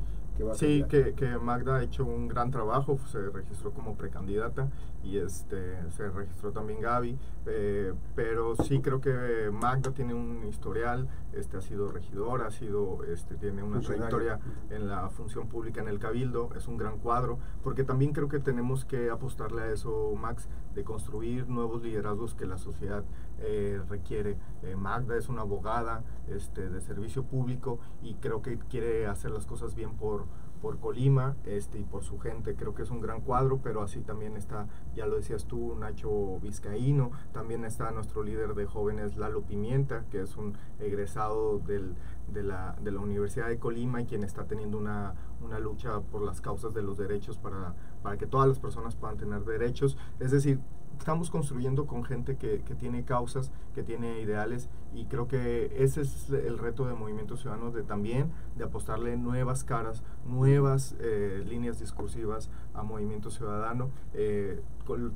sí, 0.54 0.84
que, 0.88 1.14
que, 1.14 1.38
Magda 1.38 1.76
ha 1.76 1.82
hecho 1.82 2.04
un 2.04 2.28
gran 2.28 2.50
trabajo, 2.50 2.98
se 3.10 3.30
registró 3.30 3.72
como 3.72 3.94
precandidata 3.94 4.68
y 5.04 5.18
este 5.18 5.90
se 5.90 6.08
registró 6.10 6.50
también 6.50 6.80
Gaby, 6.80 7.18
eh, 7.46 7.92
pero 8.14 8.56
sí 8.56 8.80
creo 8.80 9.00
que 9.00 9.50
Magda 9.52 9.92
tiene 9.92 10.14
un 10.14 10.44
historial, 10.46 11.08
este 11.32 11.58
ha 11.58 11.60
sido 11.60 11.88
regidora, 11.88 12.46
ha 12.46 12.50
sido, 12.50 13.04
este 13.04 13.36
tiene 13.36 13.62
una 13.62 13.80
trayectoria 13.80 14.40
en 14.70 14.88
la 14.88 15.10
función 15.10 15.46
pública 15.48 15.82
en 15.82 15.88
el 15.88 15.98
Cabildo, 15.98 16.50
es 16.56 16.66
un 16.68 16.78
gran 16.78 16.98
cuadro, 16.98 17.38
porque 17.62 17.84
también 17.84 18.12
creo 18.12 18.28
que 18.28 18.40
tenemos 18.40 18.84
que 18.84 19.10
apostarle 19.10 19.62
a 19.62 19.70
eso, 19.70 20.14
Max, 20.18 20.48
de 20.74 20.84
construir 20.84 21.48
nuevos 21.48 21.82
liderazgos 21.82 22.34
que 22.34 22.46
la 22.46 22.58
sociedad 22.58 23.04
eh, 23.40 23.80
requiere. 23.88 24.36
Eh, 24.62 24.76
Magda 24.76 25.16
es 25.16 25.28
una 25.28 25.42
abogada 25.42 26.02
este, 26.28 26.68
de 26.68 26.80
servicio 26.80 27.24
público 27.24 27.78
y 28.02 28.14
creo 28.14 28.42
que 28.42 28.58
quiere 28.58 29.06
hacer 29.06 29.30
las 29.30 29.46
cosas 29.46 29.74
bien 29.74 29.94
por, 29.94 30.26
por 30.60 30.78
Colima 30.78 31.36
este, 31.44 31.78
y 31.78 31.84
por 31.84 32.04
su 32.04 32.18
gente. 32.18 32.54
Creo 32.54 32.74
que 32.74 32.82
es 32.82 32.90
un 32.90 33.00
gran 33.00 33.20
cuadro, 33.20 33.60
pero 33.62 33.82
así 33.82 34.00
también 34.00 34.36
está, 34.36 34.66
ya 34.94 35.06
lo 35.06 35.16
decías 35.16 35.44
tú, 35.44 35.76
Nacho 35.78 36.38
Vizcaíno, 36.40 37.10
también 37.32 37.64
está 37.64 37.90
nuestro 37.90 38.22
líder 38.22 38.54
de 38.54 38.64
jóvenes, 38.64 39.16
Lalo 39.16 39.42
Pimienta, 39.42 40.04
que 40.10 40.22
es 40.22 40.36
un 40.36 40.56
egresado 40.78 41.58
del, 41.58 41.94
de, 42.34 42.42
la, 42.42 42.76
de 42.82 42.92
la 42.92 43.00
Universidad 43.00 43.48
de 43.48 43.58
Colima 43.58 44.02
y 44.02 44.06
quien 44.06 44.24
está 44.24 44.44
teniendo 44.44 44.76
una, 44.76 45.14
una 45.40 45.58
lucha 45.58 46.00
por 46.00 46.22
las 46.22 46.40
causas 46.40 46.74
de 46.74 46.82
los 46.82 46.98
derechos 46.98 47.38
para, 47.38 47.74
para 48.02 48.18
que 48.18 48.26
todas 48.26 48.48
las 48.48 48.58
personas 48.58 48.94
puedan 48.96 49.16
tener 49.16 49.44
derechos. 49.44 49.96
Es 50.20 50.30
decir, 50.30 50.60
estamos 50.98 51.30
construyendo 51.30 51.86
con 51.86 52.04
gente 52.04 52.36
que, 52.36 52.62
que, 52.62 52.74
tiene 52.74 53.04
causas, 53.04 53.50
que 53.74 53.82
tiene 53.82 54.20
ideales 54.20 54.68
y 54.94 55.06
creo 55.06 55.28
que 55.28 55.72
ese 55.76 56.02
es 56.02 56.30
el 56.30 56.58
reto 56.58 56.86
de 56.86 56.94
Movimiento 56.94 57.36
Ciudadano 57.36 57.70
de 57.70 57.82
también 57.82 58.30
de 58.56 58.64
apostarle 58.64 59.16
nuevas 59.16 59.64
caras, 59.64 60.02
nuevas 60.24 60.94
eh, 61.00 61.44
líneas 61.46 61.78
discursivas 61.78 62.50
a 62.74 62.82
Movimiento 62.82 63.30
Ciudadano. 63.30 63.90
Eh, 64.14 64.62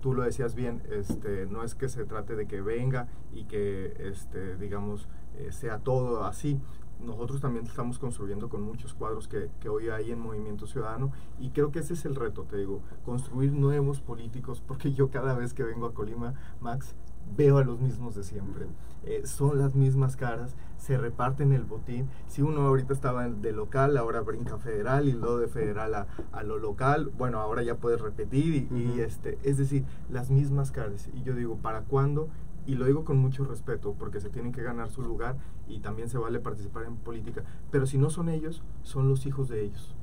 tú 0.00 0.14
lo 0.14 0.22
decías 0.22 0.54
bien, 0.54 0.83
este, 0.90 1.46
no 1.46 1.62
es 1.62 1.74
que 1.74 1.88
se 1.88 2.04
trate 2.04 2.35
de 2.35 2.46
que 2.46 2.61
venga 2.61 3.09
y 3.33 3.44
que 3.44 3.94
este, 3.98 4.57
digamos 4.57 5.09
eh, 5.37 5.52
sea 5.52 5.78
todo 5.78 6.24
así, 6.24 6.61
nosotros 7.04 7.40
también 7.40 7.66
estamos 7.66 7.98
construyendo 7.98 8.48
con 8.48 8.62
muchos 8.62 8.94
cuadros 8.94 9.28
que, 9.28 9.50
que, 9.61 9.68
hoy 9.68 9.88
hay 9.88 10.11
en 10.11 10.20
Movimiento 10.20 10.66
Ciudadano 10.66 11.12
y 11.38 11.50
creo 11.50 11.70
que 11.70 11.80
ese 11.80 11.94
es 11.94 12.04
el 12.04 12.14
reto, 12.14 12.44
te 12.44 12.56
digo, 12.56 12.80
construir 13.04 13.52
nuevos 13.52 14.00
políticos, 14.00 14.62
porque 14.66 14.92
yo 14.92 15.11
cada 15.11 15.34
vez 15.34 15.54
que 15.54 15.62
vengo 15.62 15.87
a 15.87 15.94
Colima, 15.94 16.34
Max, 16.61 16.94
veo 17.37 17.58
a 17.58 17.64
los 17.64 17.80
mismos 17.80 18.14
de 18.14 18.24
siempre. 18.24 18.66
Eh, 19.04 19.22
son 19.24 19.58
las 19.58 19.74
mismas 19.74 20.16
caras, 20.16 20.54
se 20.76 20.98
reparten 20.98 21.52
el 21.52 21.64
botín. 21.64 22.08
Si 22.26 22.42
uno 22.42 22.62
ahorita 22.62 22.92
estaba 22.92 23.28
de 23.28 23.52
local, 23.52 23.96
ahora 23.96 24.20
brinca 24.20 24.58
federal 24.58 25.08
y 25.08 25.12
luego 25.12 25.38
de 25.38 25.48
federal 25.48 25.94
a, 25.94 26.06
a 26.32 26.42
lo 26.42 26.58
local, 26.58 27.11
bueno, 27.16 27.40
ahora 27.40 27.62
ya 27.62 27.76
puedes 27.76 28.00
repetir 28.00 28.68
y, 28.70 28.76
y, 28.76 29.00
este, 29.00 29.38
es 29.42 29.58
decir, 29.58 29.84
las 30.11 30.30
mismas 30.30 30.72
caras. 30.72 31.08
Y 31.14 31.22
yo 31.22 31.34
digo, 31.34 31.56
¿para 31.56 31.82
cuándo 31.82 32.28
y 32.68 32.74
lo 32.74 32.85
digo 32.85 33.02
con 33.02 33.16
mucho 33.16 33.46
respeto 33.46 33.94
porque 33.98 34.20
se 34.20 34.28
tienen 34.28 34.52
que 34.52 34.62
ganar 34.62 34.90
su 34.90 35.00
lugar 35.00 35.38
y 35.66 35.81
también 35.81 36.11
se 36.11 36.18
vale 36.18 36.38
participar 36.38 36.85
en 36.85 36.96
política, 36.96 37.42
pero 37.70 37.87
si 37.87 37.96
no 37.96 38.11
son 38.11 38.28
ellos, 38.28 38.62
son 38.83 39.09
los 39.09 39.24
hijos 39.24 39.48
de 39.48 39.64
ellos. 39.64 39.94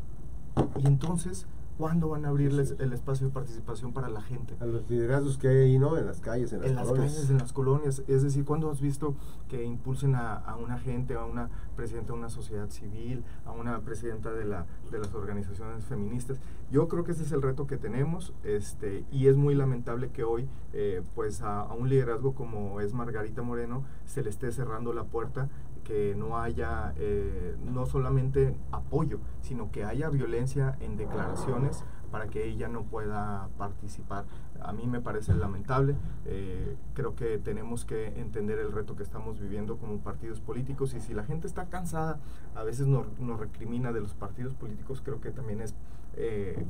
Y 0.79 0.87
entonces 0.87 1.45
¿Cuándo 1.77 2.07
van 2.07 2.23
a 2.23 2.29
abrirles 2.29 2.75
el 2.79 2.93
espacio 2.93 3.27
de 3.27 3.33
participación 3.33 3.91
para 3.91 4.07
la 4.07 4.21
gente? 4.21 4.55
A 4.61 4.65
los 4.65 4.89
liderazgos 4.89 5.37
que 5.37 5.49
hay 5.49 5.57
ahí, 5.57 5.77
¿no? 5.77 5.97
En 5.97 6.05
las 6.05 6.21
calles, 6.21 6.53
en 6.53 6.61
las 6.61 6.71
colonias. 6.71 6.87
En 6.87 7.01
las 7.01 7.13
calles, 7.13 7.29
en 7.29 7.37
las 7.37 7.53
colonias. 7.53 8.03
Es 8.07 8.23
decir, 8.23 8.45
¿cuándo 8.45 8.71
has 8.71 8.79
visto 8.79 9.15
que 9.49 9.65
impulsen 9.65 10.15
a, 10.15 10.35
a, 10.35 10.55
una 10.55 10.79
gente, 10.79 11.15
a 11.15 11.25
una 11.25 11.49
presidenta 11.75 12.13
de 12.13 12.19
una 12.19 12.29
sociedad 12.29 12.69
civil, 12.69 13.25
a 13.45 13.51
una 13.51 13.81
presidenta 13.81 14.31
de, 14.31 14.45
la, 14.45 14.65
de 14.89 14.99
las 14.99 15.13
organizaciones 15.13 15.83
feministas? 15.83 16.39
Yo 16.71 16.87
creo 16.87 17.03
que 17.03 17.11
ese 17.11 17.23
es 17.23 17.31
el 17.33 17.41
reto 17.41 17.67
que 17.67 17.75
tenemos 17.75 18.33
este, 18.43 19.03
y 19.11 19.27
es 19.27 19.35
muy 19.35 19.53
lamentable 19.53 20.11
que 20.11 20.23
hoy, 20.23 20.47
eh, 20.71 21.03
pues 21.13 21.41
a, 21.41 21.59
a 21.59 21.73
un 21.73 21.89
liderazgo 21.89 22.35
como 22.35 22.79
es 22.79 22.93
Margarita 22.93 23.41
Moreno, 23.41 23.83
se 24.05 24.23
le 24.23 24.29
esté 24.29 24.51
cerrando 24.53 24.93
la 24.93 25.03
puerta 25.03 25.49
que 25.85 26.15
no 26.17 26.37
haya 26.37 26.93
eh, 26.97 27.55
no 27.63 27.85
solamente 27.85 28.53
apoyo, 28.71 29.19
sino 29.41 29.71
que 29.71 29.85
haya 29.85 30.09
violencia 30.09 30.75
en 30.81 30.97
declaraciones 30.97 31.85
para 32.11 32.27
que 32.27 32.45
ella 32.47 32.67
no 32.67 32.83
pueda 32.83 33.49
participar. 33.57 34.25
A 34.61 34.71
mí 34.73 34.87
me 34.87 35.01
parece 35.01 35.33
lamentable, 35.33 35.95
eh, 36.25 36.75
creo 36.93 37.15
que 37.15 37.37
tenemos 37.37 37.85
que 37.85 38.07
entender 38.19 38.57
el 38.59 38.71
reto 38.71 38.95
que 38.95 39.03
estamos 39.03 39.39
viviendo 39.39 39.77
como 39.77 39.99
partidos 39.99 40.39
políticos 40.39 40.93
y 40.93 41.01
si 41.01 41.13
la 41.13 41.23
gente 41.23 41.47
está 41.47 41.65
cansada, 41.65 42.19
a 42.55 42.63
veces 42.63 42.87
nos, 42.87 43.05
nos 43.19 43.39
recrimina 43.39 43.91
de 43.91 44.01
los 44.01 44.13
partidos 44.13 44.53
políticos, 44.55 45.01
creo 45.03 45.21
que 45.21 45.31
también 45.31 45.61
es 45.61 45.75
eh, 46.17 46.65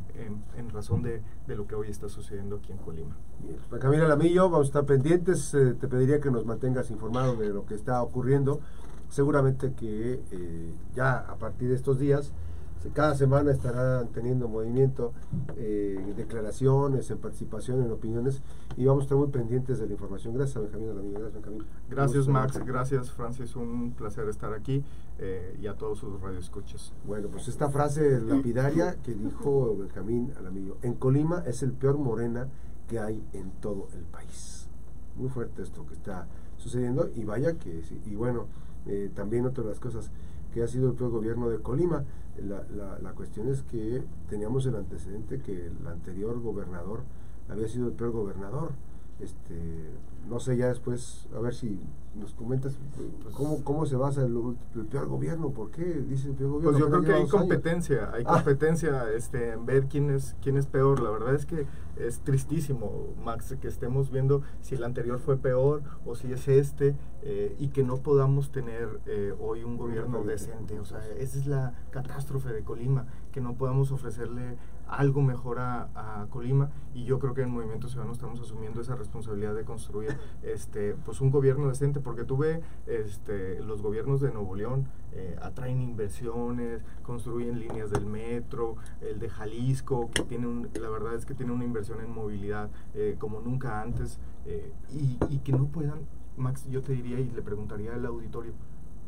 en, 0.57 0.69
razón 0.71 1.03
de, 1.03 1.21
de, 1.45 1.55
lo 1.55 1.67
que 1.67 1.75
hoy 1.75 1.89
está 1.89 2.09
sucediendo 2.09 2.55
aquí 2.55 2.71
en 2.71 2.79
Colima. 2.79 3.15
Bien. 3.43 3.59
Camila 3.79 4.07
Lamillo, 4.07 4.49
vamos 4.49 4.67
a 4.67 4.69
estar 4.69 4.85
pendientes, 4.85 5.51
te 5.51 5.87
pediría 5.87 6.19
que 6.19 6.31
nos 6.31 6.45
mantengas 6.45 6.89
informado 6.89 7.35
de 7.35 7.49
lo 7.49 7.65
que 7.67 7.75
está 7.75 8.01
ocurriendo 8.01 8.59
seguramente 9.09 9.73
que 9.73 10.21
eh, 10.31 10.73
ya 10.95 11.17
a 11.17 11.35
partir 11.35 11.69
de 11.69 11.75
estos 11.75 11.99
días, 11.99 12.31
cada 12.93 13.15
semana 13.15 13.51
estarán 13.51 14.09
teniendo 14.09 14.47
movimiento, 14.47 15.13
eh, 15.57 16.13
declaraciones, 16.15 17.09
en 17.09 17.17
participación, 17.17 17.83
en 17.83 17.91
opiniones, 17.91 18.41
y 18.77 18.85
vamos 18.85 19.03
a 19.03 19.05
estar 19.05 19.17
muy 19.17 19.27
pendientes 19.27 19.79
de 19.79 19.87
la 19.87 19.93
información. 19.93 20.33
Gracias, 20.33 20.63
Benjamín. 20.63 21.13
Gracias, 21.13 21.33
Benjamín. 21.33 21.65
Gracias, 21.89 22.27
Max. 22.27 22.59
Gracias, 22.65 23.11
Francis. 23.11 23.55
Un 23.55 23.93
placer 23.93 24.27
estar 24.29 24.53
aquí 24.53 24.83
eh, 25.19 25.57
y 25.61 25.67
a 25.67 25.73
todos 25.75 25.99
sus 25.99 26.19
radioescuchas. 26.21 26.93
Bueno, 27.05 27.29
pues 27.29 27.47
esta 27.47 27.69
frase 27.69 28.21
lapidaria 28.21 28.95
que 29.01 29.13
dijo 29.13 29.75
Benjamín 29.77 30.33
Alamillo, 30.37 30.77
en 30.81 30.93
Colima 30.93 31.43
es 31.45 31.63
el 31.63 31.71
peor 31.71 31.97
morena 31.97 32.47
que 32.87 32.99
hay 32.99 33.23
en 33.33 33.51
todo 33.61 33.87
el 33.93 34.03
país. 34.03 34.67
Muy 35.15 35.29
fuerte 35.29 35.63
esto 35.63 35.85
que 35.85 35.93
está 35.93 36.27
sucediendo 36.57 37.09
y 37.15 37.23
vaya 37.23 37.53
que 37.53 37.81
sí. 37.83 37.99
Y 38.05 38.15
bueno, 38.15 38.47
eh, 38.87 39.11
también 39.13 39.45
otra 39.45 39.63
de 39.63 39.69
las 39.69 39.79
cosas 39.79 40.11
que 40.53 40.63
ha 40.63 40.67
sido 40.67 40.89
el 40.89 40.95
peor 40.95 41.11
gobierno 41.11 41.49
de 41.49 41.59
Colima. 41.59 42.03
La, 42.41 42.63
la, 42.75 42.99
la, 42.99 43.11
cuestión 43.13 43.47
es 43.47 43.61
que 43.63 44.03
teníamos 44.29 44.65
el 44.65 44.75
antecedente 44.75 45.39
que 45.39 45.67
el 45.67 45.87
anterior 45.87 46.41
gobernador 46.41 47.03
había 47.49 47.67
sido 47.67 47.87
el 47.87 47.93
peor 47.93 48.11
gobernador. 48.11 48.71
Este, 49.19 49.91
no 50.29 50.39
sé, 50.39 50.57
ya 50.57 50.67
después, 50.67 51.27
a 51.35 51.39
ver 51.39 51.53
si 51.53 51.79
nos 52.15 52.33
comentas 52.33 52.77
pues, 53.21 53.35
cómo, 53.35 53.63
cómo 53.63 53.85
se 53.85 53.95
basa 53.95 54.23
el, 54.23 54.55
el, 54.75 54.85
peor 54.85 55.07
gobierno, 55.07 55.51
¿por 55.51 55.69
qué 55.71 55.83
dice 55.83 56.29
el 56.29 56.35
peor 56.35 56.51
gobierno? 56.51 56.71
Pues 56.71 56.79
yo 56.79 56.89
creo 56.89 57.01
que 57.03 57.13
hay 57.13 57.27
competencia, 57.27 58.11
hay 58.13 58.23
ah. 58.25 58.33
competencia 58.35 59.11
este, 59.11 59.53
en 59.53 59.65
ver 59.65 59.87
quién 59.87 60.09
es, 60.09 60.35
quién 60.41 60.57
es 60.57 60.65
peor. 60.65 61.01
La 61.01 61.11
verdad 61.11 61.35
es 61.35 61.45
que 61.45 61.65
es 61.97 62.19
tristísimo, 62.19 63.13
Max, 63.23 63.55
que 63.59 63.67
estemos 63.67 64.11
viendo 64.11 64.41
si 64.61 64.75
el 64.75 64.83
anterior 64.83 65.19
fue 65.19 65.37
peor 65.37 65.83
o 66.05 66.15
si 66.15 66.31
es 66.31 66.47
este 66.47 66.95
eh, 67.21 67.55
y 67.59 67.69
que 67.69 67.83
no 67.83 67.97
podamos 67.97 68.51
tener 68.51 68.99
eh, 69.05 69.33
hoy 69.39 69.63
un 69.63 69.77
gobierno 69.77 70.23
decente. 70.23 70.79
O 70.79 70.85
sea, 70.85 71.05
esa 71.17 71.37
es 71.37 71.47
la 71.47 71.73
catástrofe 71.91 72.49
de 72.49 72.63
Colima, 72.63 73.05
que 73.31 73.41
no 73.41 73.55
podamos 73.55 73.91
ofrecerle 73.91 74.57
algo 74.87 75.21
mejor 75.21 75.59
a, 75.59 76.27
Colima 76.29 76.69
y 76.93 77.03
yo 77.03 77.19
creo 77.19 77.33
que 77.33 77.41
en 77.41 77.51
Movimiento 77.51 77.87
Ciudadano 77.87 78.13
estamos 78.13 78.39
asumiendo 78.41 78.81
esa 78.81 78.95
responsabilidad 78.95 79.53
de 79.53 79.63
construir 79.63 80.17
este 80.43 80.95
pues 81.05 81.21
un 81.21 81.29
gobierno 81.31 81.67
decente 81.67 81.99
porque 81.99 82.23
tuve 82.23 82.61
este 82.87 83.61
los 83.61 83.81
gobiernos 83.81 84.21
de 84.21 84.31
Nuevo 84.31 84.55
León 84.55 84.87
eh, 85.13 85.35
atraen 85.41 85.81
inversiones 85.81 86.83
construyen 87.03 87.59
líneas 87.59 87.91
del 87.91 88.05
metro 88.05 88.75
el 89.01 89.19
de 89.19 89.29
Jalisco 89.29 90.09
que 90.13 90.23
tiene 90.23 90.67
la 90.79 90.89
verdad 90.89 91.15
es 91.15 91.25
que 91.25 91.33
tiene 91.33 91.51
una 91.51 91.63
inversión 91.63 92.01
en 92.01 92.11
movilidad 92.11 92.69
eh, 92.93 93.15
como 93.19 93.41
nunca 93.41 93.81
antes 93.81 94.19
eh, 94.45 94.73
y, 94.91 95.17
y 95.29 95.39
que 95.39 95.51
no 95.51 95.67
puedan 95.67 95.99
Max 96.37 96.67
yo 96.69 96.81
te 96.81 96.93
diría 96.93 97.19
y 97.19 97.29
le 97.29 97.41
preguntaría 97.41 97.93
al 97.93 98.05
auditorio 98.05 98.53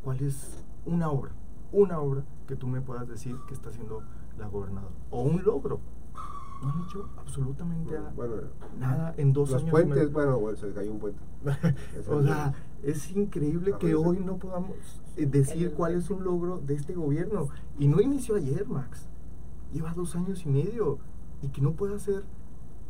cuál 0.03 0.21
es 0.21 0.63
una 0.85 1.09
obra 1.09 1.31
una 1.71 1.99
obra 1.99 2.23
que 2.47 2.55
tú 2.55 2.67
me 2.67 2.81
puedas 2.81 3.07
decir 3.07 3.35
que 3.47 3.53
está 3.53 3.69
haciendo 3.69 4.03
la 4.37 4.47
gobernadora. 4.47 4.93
O 5.09 5.21
un 5.23 5.43
logro. 5.43 5.79
No 6.61 6.69
han 6.69 6.83
hecho 6.83 7.07
absolutamente 7.17 7.95
nada 8.79 9.13
en 9.17 9.31
dos 9.31 9.51
los 9.51 9.61
años. 9.61 9.71
puentes, 9.71 10.11
bueno, 10.11 10.39
se 10.55 10.71
cayó 10.71 10.91
un 10.91 10.99
puente. 10.99 11.19
o 12.09 12.23
sea, 12.23 12.53
es 12.83 13.11
increíble 13.11 13.75
que 13.79 13.93
hoy 13.93 14.19
no 14.19 14.37
podamos 14.37 14.75
eh, 15.17 15.27
decir 15.27 15.73
cuál 15.73 15.93
es 15.93 16.09
un 16.09 16.23
logro 16.23 16.59
de 16.59 16.73
este 16.73 16.93
gobierno. 16.93 17.49
Y 17.77 17.87
no 17.87 18.01
inició 18.01 18.35
ayer, 18.35 18.67
Max. 18.67 19.07
Lleva 19.71 19.93
dos 19.93 20.15
años 20.15 20.45
y 20.45 20.49
medio. 20.49 20.97
Y 21.43 21.49
que 21.49 21.61
no 21.61 21.73
pueda 21.73 21.95
hacer, 21.95 22.23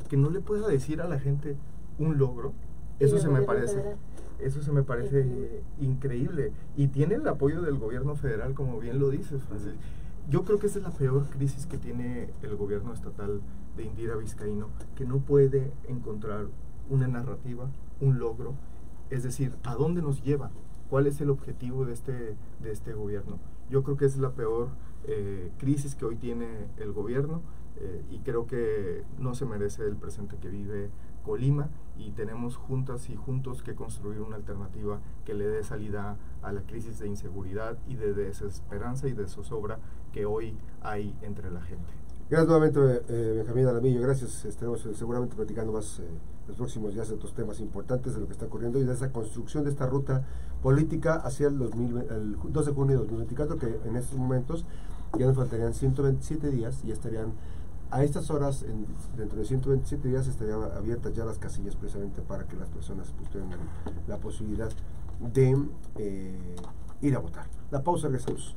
que 0.09 0.15
no 0.15 0.29
le 0.29 0.39
pueda 0.39 0.67
decir 0.67 1.01
a 1.01 1.07
la 1.07 1.19
gente 1.19 1.57
un 1.99 2.17
logro. 2.17 2.53
Eso 2.99 3.17
se 3.17 3.27
me 3.27 3.41
parece. 3.41 3.95
Eso 4.39 4.61
se 4.61 4.71
me 4.71 4.83
parece 4.83 5.63
increíble. 5.79 6.53
Y 6.77 6.87
tiene 6.87 7.15
el 7.15 7.27
apoyo 7.27 7.61
del 7.61 7.77
gobierno 7.77 8.15
federal, 8.15 8.53
como 8.53 8.79
bien 8.79 8.99
lo 8.99 9.09
dices, 9.09 9.43
Francis. 9.43 9.73
Yo 10.29 10.43
creo 10.43 10.59
que 10.59 10.67
esa 10.67 10.79
es 10.79 10.83
la 10.83 10.91
peor 10.91 11.25
crisis 11.29 11.65
que 11.67 11.77
tiene 11.77 12.29
el 12.41 12.57
gobierno 12.57 12.91
estatal 12.91 13.39
de 13.77 13.83
Indira 13.83 14.17
Vizcaíno, 14.17 14.67
que 14.95 15.05
no 15.05 15.19
puede 15.19 15.71
encontrar 15.87 16.47
una 16.89 17.07
narrativa, 17.07 17.69
un 18.01 18.19
logro, 18.19 18.55
es 19.09 19.23
decir, 19.23 19.55
¿a 19.63 19.75
dónde 19.75 20.01
nos 20.01 20.21
lleva? 20.21 20.51
¿Cuál 20.89 21.07
es 21.07 21.21
el 21.21 21.29
objetivo 21.29 21.85
de 21.85 21.93
este, 21.93 22.35
de 22.61 22.71
este 22.71 22.93
gobierno? 22.93 23.39
Yo 23.69 23.83
creo 23.83 23.95
que 23.95 24.03
es 24.03 24.17
la 24.17 24.31
peor 24.31 24.67
eh, 25.05 25.49
crisis 25.59 25.95
que 25.95 26.03
hoy 26.03 26.17
tiene 26.17 26.67
el 26.75 26.91
gobierno 26.91 27.41
eh, 27.77 28.03
y 28.11 28.19
creo 28.19 28.47
que 28.47 29.03
no 29.17 29.33
se 29.33 29.45
merece 29.45 29.85
el 29.85 29.95
presente 29.95 30.35
que 30.41 30.49
vive 30.49 30.89
Colima 31.27 31.67
y 31.97 32.11
tenemos 32.11 32.55
juntas 32.55 33.09
y 33.09 33.15
juntos 33.17 33.61
que 33.61 33.75
construir 33.75 34.21
una 34.21 34.37
alternativa 34.37 34.99
que 35.25 35.33
le 35.33 35.45
dé 35.45 35.61
salida 35.61 36.15
a 36.41 36.53
la 36.53 36.61
crisis 36.61 36.99
de 36.99 37.07
inseguridad 37.07 37.77
y 37.85 37.95
de 37.95 38.13
desesperanza 38.13 39.09
y 39.09 39.11
de 39.11 39.27
zozobra 39.27 39.77
que 40.13 40.25
hoy 40.25 40.57
hay 40.81 41.13
entre 41.21 41.51
la 41.51 41.61
gente. 41.61 41.91
Gracias 42.29 42.47
nuevamente, 42.47 43.03
eh, 43.09 43.33
Benjamín 43.37 43.67
Alamillo. 43.67 44.01
Gracias. 44.01 44.45
Estaremos 44.45 44.85
eh, 44.85 44.93
seguramente 44.93 45.35
platicando 45.35 45.73
más 45.73 45.99
eh, 45.99 46.03
los 46.47 46.55
próximos 46.55 46.93
días 46.93 47.09
de 47.09 47.15
otros 47.15 47.33
temas 47.33 47.59
importantes 47.59 48.13
de 48.13 48.21
lo 48.21 48.27
que 48.27 48.33
está 48.33 48.45
ocurriendo 48.45 48.79
y 48.79 48.85
de 48.85 48.93
esa 48.93 49.11
construcción 49.11 49.65
de 49.65 49.71
esta 49.71 49.85
ruta 49.85 50.23
política 50.63 51.15
hacia 51.15 51.47
el, 51.47 51.57
2000, 51.57 51.97
el 52.09 52.37
2 52.41 52.65
de 52.65 52.71
junio 52.71 52.93
de 52.93 52.99
2024, 52.99 53.57
que 53.57 53.79
en 53.85 53.97
estos 53.97 54.17
momentos 54.17 54.65
ya 55.17 55.25
nos 55.25 55.35
faltarían 55.35 55.73
127 55.73 56.51
días 56.51 56.83
y 56.85 56.91
estarían 56.91 57.33
a 57.89 58.03
estas 58.03 58.29
horas, 58.29 58.65
dentro 59.15 59.39
de 59.39 59.45
127 59.45 60.07
días, 60.07 60.27
estarían 60.27 60.63
abiertas 60.75 61.13
ya 61.13 61.25
las 61.25 61.37
casillas 61.37 61.75
precisamente 61.75 62.21
para 62.21 62.45
que 62.45 62.57
las 62.57 62.69
personas 62.69 63.13
pues, 63.17 63.29
tengan 63.29 63.59
la 64.07 64.17
posibilidad 64.17 64.69
de 65.33 65.57
eh, 65.97 66.55
ir 67.01 67.15
a 67.15 67.19
votar. 67.19 67.45
La 67.71 67.83
pausa, 67.83 68.07
regresamos. 68.07 68.55